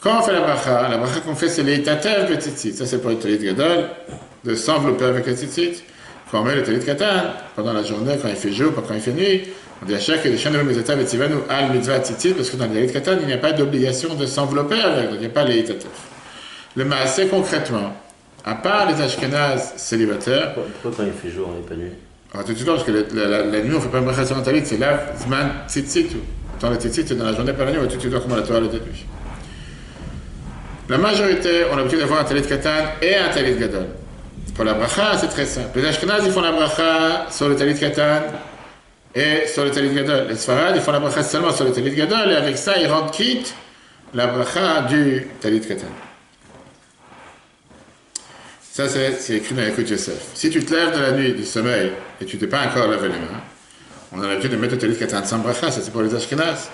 [0.00, 2.72] Quand on fait la bracha, la bracha qu'on fait, c'est l'itatev le tzitzit.
[2.72, 3.88] Ça, c'est pour le talit gadol,
[4.44, 5.82] de s'envelopper avec le tzitzit.
[6.30, 7.06] Quand on met le talit katan,
[7.56, 9.42] pendant la journée, quand il fait jour, pas quand il fait nuit,
[9.82, 12.66] on dit à chaque des chaînes de et tzivanu al mitzvah tzitzit, parce que dans
[12.66, 15.30] le talit katan, il n'y a pas d'obligation de s'envelopper avec, donc il n'y a
[15.30, 15.90] pas les itatev.
[16.76, 17.96] Le maasé concrètement,
[18.44, 20.54] à part les ashkenazes célibataires.
[20.54, 21.92] Pourquoi quand il fait jour, on n'est pas nuit?
[22.34, 24.42] Alors, tout de suite, parce que la, nuit, on ne fait pas bracha sur un
[24.42, 26.10] talit, c'est là, zman tzitzit.
[26.60, 28.60] Dans le tzitzit, c'est dans la journée, pas la nuit, suite voir comment la Torah
[28.60, 29.06] le déduit.
[30.90, 32.70] La majorité, on a l'habitude d'avoir un talit katan
[33.00, 33.86] et un talit gadol.
[34.54, 35.78] Pour la bracha, c'est très simple.
[35.80, 38.22] Les Ashkenaz, ils font la bracha sur le talit katan
[39.14, 40.26] et sur le talit gadol.
[40.28, 42.86] Les Sfarad, ils font la bracha seulement sur le talit gadol et avec ça, ils
[42.86, 43.54] rendent quitte
[44.14, 45.86] la bracha du talit katan.
[48.78, 50.30] Ça, c'est écrit dans l'écoute Yosef.
[50.34, 53.08] Si tu te lèves de la nuit du sommeil et tu t'es pas encore lavé
[53.08, 53.42] les mains,
[54.12, 56.70] on a l'habitude de mettre le talit katan bracha, ça c'est pour les ashkenaz.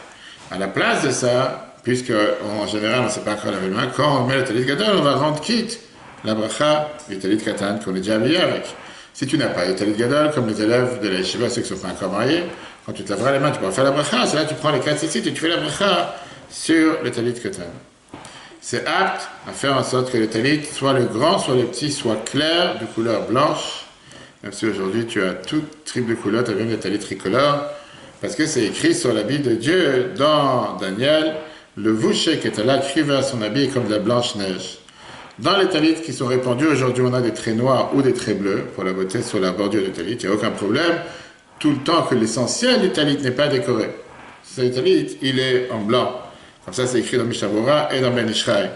[0.51, 2.13] À la place de ça, puisque
[2.45, 4.67] en général on ne s'est pas encore lavé les mains, quand on met le talit
[4.67, 5.81] gadol, on va rendre quitte
[6.27, 8.67] la bracha du talit katan qu'on est déjà habillé avec.
[9.15, 11.69] Si tu n'as pas de talit gadol, comme les élèves de la yeshiva, ceux qui
[11.69, 12.43] sont pas encore mariés,
[12.85, 14.27] quand tu te laveras les mains, tu pourras faire la bracha.
[14.27, 16.17] C'est là tu prends les quatre tzitzit et tu fais la bracha
[16.51, 17.94] sur le talit as.
[18.67, 21.93] C'est apte à faire en sorte que le talit, soit le grand, soit le petit,
[21.93, 23.85] soit clair, de couleur blanche.
[24.43, 27.63] Même si aujourd'hui tu as toute triple couleur, tu as même des talit tricolores,
[28.23, 31.35] parce que c'est écrit sur l'habit de Dieu dans Daniel,
[31.77, 34.79] le voucher qui était là, écrivait à son habit comme de la blanche neige.
[35.39, 38.39] Dans les talits qui sont répandus, aujourd'hui on a des traits noirs ou des traits
[38.39, 41.01] bleus pour la beauté sur la bordure du talit, il n'y a aucun problème,
[41.59, 43.91] tout le temps que l'essentiel du talit n'est pas décoré.
[44.43, 46.24] Ce talit, il est en blanc.
[46.65, 48.71] Comme ça, c'est écrit dans Mishabura et dans Ben Ishraï.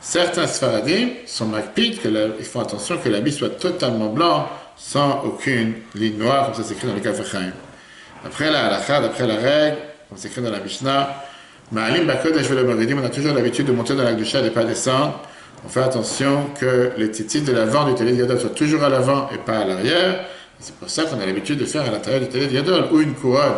[0.00, 1.98] Certains Sfaradim sont makpid,
[2.38, 6.74] ils font attention que l'habit soit totalement blanc, sans aucune ligne noire, comme ça c'est
[6.74, 7.52] écrit dans le Kafechaim.
[8.24, 9.78] Après la halakha, d'après la règle,
[10.08, 11.24] comme c'est écrit dans la Mishnah,
[11.72, 15.20] Ma'alim Bakodesh on a toujours l'habitude de monter dans la doucha et pas descendre.
[15.64, 19.28] On fait attention que les titis de l'avant du télé Yadol soient toujours à l'avant
[19.34, 20.24] et pas à l'arrière.
[20.60, 23.14] C'est pour ça qu'on a l'habitude de faire à l'intérieur du télé Yadol ou une
[23.14, 23.56] couronne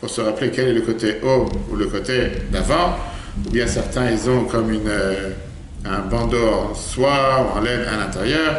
[0.00, 2.96] pour se rappeler quel est le côté haut ou le côté d'avant.
[3.38, 5.30] Ou bien certains, ils ont comme une, euh,
[5.84, 8.56] un bandeau en soie ou en laine à l'intérieur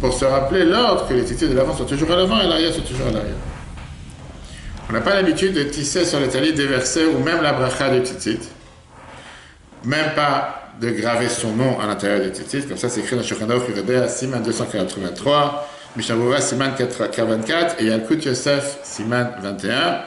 [0.00, 2.72] pour se rappeler l'ordre que les titis de l'avant sont toujours à l'avant et l'arrière
[2.72, 3.34] sont toujours à l'arrière.
[4.88, 7.90] On n'a pas l'habitude de tisser sur le talit des versets ou même la bracha
[7.90, 8.40] du titit.
[9.84, 12.66] Même pas de graver son nom à l'intérieur du titit.
[12.66, 18.78] Comme ça, c'est écrit dans Shulchan à Siman 283, Mishnah Siman 44 et Yalkut Yosef
[18.82, 20.00] Siman 21.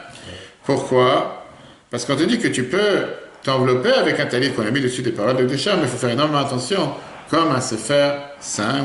[0.66, 1.46] Pourquoi?
[1.92, 3.06] Parce qu'on te dit que tu peux
[3.44, 5.98] t'envelopper avec un talit qu'on a mis dessus des paroles de Duchamp, mais il faut
[5.98, 6.94] faire énormément attention,
[7.30, 8.84] comme un sefer saint.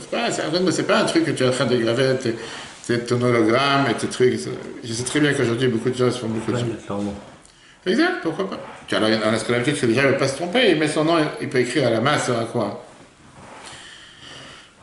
[0.00, 2.16] C'est pas, pas un truc que tu es en train de graver
[2.86, 4.38] c'est ton hologramme et tes trucs.
[4.84, 6.66] Je sais très bien qu'aujourd'hui, beaucoup de gens font beaucoup de choses.
[7.84, 10.70] Exact, pourquoi pas Tu as qu'on l'habitude que les gens ne veulent pas se tromper,
[10.70, 12.78] il met son nom, il peut écrire à la main sur un coin.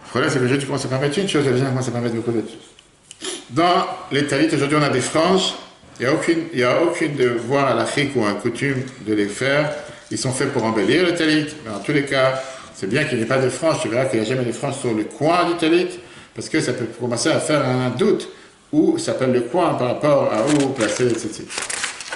[0.03, 1.87] Le problème, c'est que aujourd'hui, tu commences à permettre une chose, et les gens commencent
[1.87, 3.29] à permettre beaucoup d'autres choses.
[3.49, 5.53] Dans les talit, aujourd'hui, on a des franges.
[5.99, 6.07] Il
[6.55, 9.71] n'y a a aucune devoir à l'Afrique ou un coutume de les faire.
[10.09, 12.41] Ils sont faits pour embellir le talit, mais en tous les cas,
[12.75, 13.81] c'est bien qu'il n'y ait pas de franges.
[13.81, 15.99] Tu verras qu'il n'y a jamais de franges sur le coin du talit
[16.35, 18.27] parce que ça peut commencer à faire un doute
[18.71, 21.43] où s'appelle le coin par rapport à où placer, etc.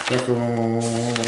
[0.09, 0.79] Donc on,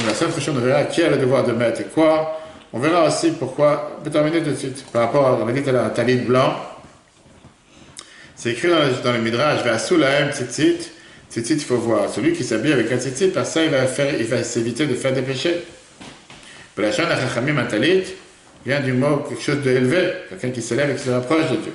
[0.07, 2.39] la seule question, on verra qui a le devoir de mettre et quoi.
[2.71, 5.51] On verra aussi pourquoi, on peut terminer tout de suite, par rapport à, on a
[5.51, 6.55] dit à l'heure, talit blanc.
[8.35, 10.91] C'est écrit dans, le, dans le Midrash, Vasulaem tzitzit,
[11.31, 12.09] tzitzit, il faut voir.
[12.09, 15.21] Celui qui s'habille avec un tzitzit, par ça, il va, faire, s'éviter de faire des
[15.21, 15.63] péchés.
[16.77, 18.03] la chaîne un talit,
[18.65, 21.73] vient du mot quelque chose d'élevé, quelqu'un qui s'élève et qui se rapproche de Dieu.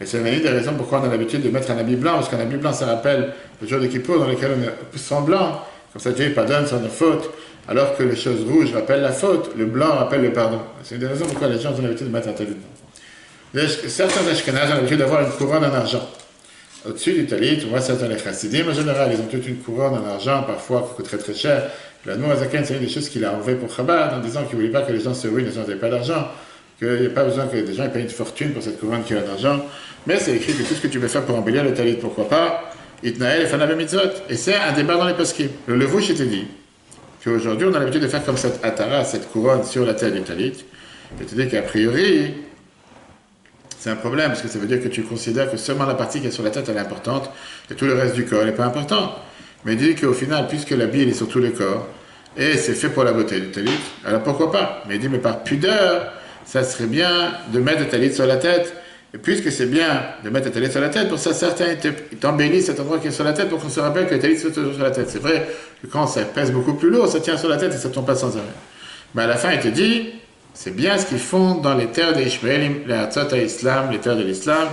[0.00, 2.28] Et c'est une des raisons pourquoi on a l'habitude de mettre un habit blanc, parce
[2.28, 5.64] qu'un habit blanc, ça rappelle le jour de Kippour dans lequel on est sans blanc.
[5.92, 7.30] Comme ça, Dieu pardonne sans nos fautes,
[7.66, 10.60] alors que les choses rouges rappellent la faute, le blanc rappelle le pardon.
[10.82, 12.54] C'est une des raisons pourquoi les gens ont l'habitude de mettre un talit
[13.52, 13.62] blanc.
[13.88, 16.08] Certains Ashkenazes ont l'habitude d'avoir une couronne en argent.
[16.86, 19.94] Au-dessus du talit, on voit certains les chassidim en général, ils ont toute une couronne
[19.94, 21.70] en argent, parfois qui coûte très très cher.
[22.06, 24.62] La Zaken, c'est une des choses qu'il a enlevé pour Chabad, en disant qu'il ne
[24.62, 26.28] voulait pas que les gens se ruinent ils n'avaient pas d'argent,
[26.78, 29.14] qu'il n'y a pas besoin que les gens payent une fortune pour cette couronne qui
[29.14, 29.60] a d'argent.
[30.06, 32.28] Mais c'est écrit que tout ce que tu veux faire pour embellir le talit, pourquoi
[32.28, 32.70] pas,
[33.02, 34.32] Itnael et.
[34.32, 35.48] Et c'est un débat dans les poskim.
[35.66, 36.46] Le Levouche était dit
[37.24, 40.22] qu'aujourd'hui, on a l'habitude de faire comme cette atara, cette couronne sur la tête du
[40.22, 40.64] talit.
[41.20, 42.34] Et tu dis qu'a priori,
[43.78, 46.20] c'est un problème, parce que ça veut dire que tu considères que seulement la partie
[46.20, 47.30] qui est sur la tête, elle est importante,
[47.70, 49.14] et tout le reste du corps n'est pas important.
[49.64, 51.86] Mais il dit qu'au final, puisque la bille est sur tout le corps,
[52.36, 53.70] et c'est fait pour la beauté du talit,
[54.04, 54.82] alors pourquoi pas?
[54.88, 56.12] Mais il dit, mais par pudeur,
[56.44, 58.74] ça serait bien de mettre le talit sur la tête,
[59.14, 61.76] et puisque c'est bien de mettre le talit sur la tête, pour ça, certains
[62.20, 64.34] t'embellissent cet endroit qui est sur la tête pour qu'on se rappelle que le talit
[64.34, 65.08] est toujours sur la tête.
[65.08, 65.48] C'est vrai
[65.80, 68.06] que quand ça pèse beaucoup plus lourd, ça tient sur la tête et ça tombe
[68.06, 68.46] pas sans arrêt.
[69.14, 70.10] Mais à la fin, il te dit,
[70.60, 74.16] c'est bien ce qu'ils font dans les terres d'Ishmael, les Hatzot à Islam, les terres
[74.16, 74.66] de l'Islam,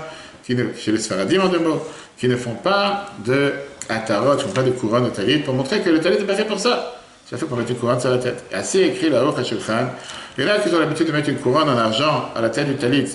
[0.44, 1.80] chez les Sfaradim en deux mots,
[2.18, 3.54] qui ne font pas de
[3.88, 6.24] atarot, qui ne font pas de couronne au talit, pour montrer que le talit n'est
[6.24, 6.96] pas fait pour ça.
[7.30, 8.46] C'est fait pour mettre une couronne sur la tête.
[8.52, 9.92] Et ainsi écrit Ruch HaShulchan.
[10.40, 12.50] Il y en a qui ont l'habitude de mettre une couronne en argent à la
[12.50, 13.08] tête du talit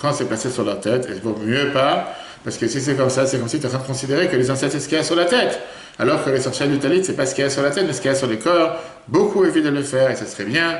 [0.00, 2.96] quand c'est passé sur leur tête, et il vaut mieux pas, parce que si c'est
[2.96, 4.80] comme ça, c'est comme si tu es en train de considérer que les ancêtres, c'est
[4.80, 5.60] ce qu'il y a sur la tête.
[6.00, 7.92] Alors que l'essentiel du talit, c'est pas ce qu'il y a sur la tête, mais
[7.92, 8.76] ce qu'il y a sur le corps.
[9.06, 10.78] Beaucoup évitent de le faire, et ça serait bien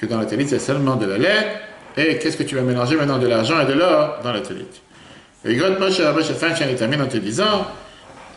[0.00, 1.46] que dans le talit, c'est seulement de la laine.
[1.96, 4.66] Et qu'est-ce que tu vas mélanger maintenant de l'argent et de l'or dans le talit
[5.44, 7.66] Et Grot Moshe Fin termine en te disant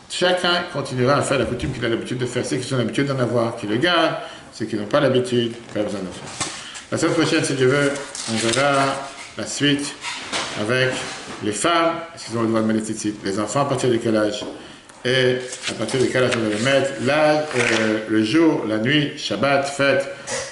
[0.09, 2.45] chacun continuera à faire la coutume qu'il a l'habitude de faire.
[2.45, 4.15] Ceux qui ont l'habitude d'en avoir, qui le gardent.
[4.53, 6.47] Ceux qui n'ont pas l'habitude, pas besoin de le faire.
[6.91, 7.91] La semaine prochaine, si Dieu veut,
[8.31, 8.83] on verra
[9.37, 9.95] la suite
[10.59, 10.89] avec
[11.43, 14.17] les femmes, est-ce qu'ils ont le droit de les Les enfants, à partir de quel
[14.17, 14.43] âge?
[15.03, 15.37] Et
[15.69, 19.67] à partir de quel âge on les mettre Là, euh, le jour, la nuit, Shabbat,
[19.67, 20.07] fête.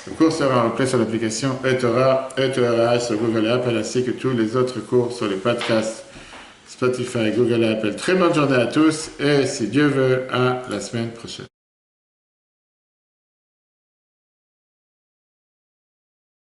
[0.08, 4.56] Le cours sera repris sur l'application Etora, Etora sur Google Apple, ainsi que tous les
[4.56, 6.04] autres cours sur les podcasts
[6.68, 7.96] Spotify, Google Apple.
[7.96, 11.46] Très bonne journée à tous et si Dieu veut, à la semaine prochaine.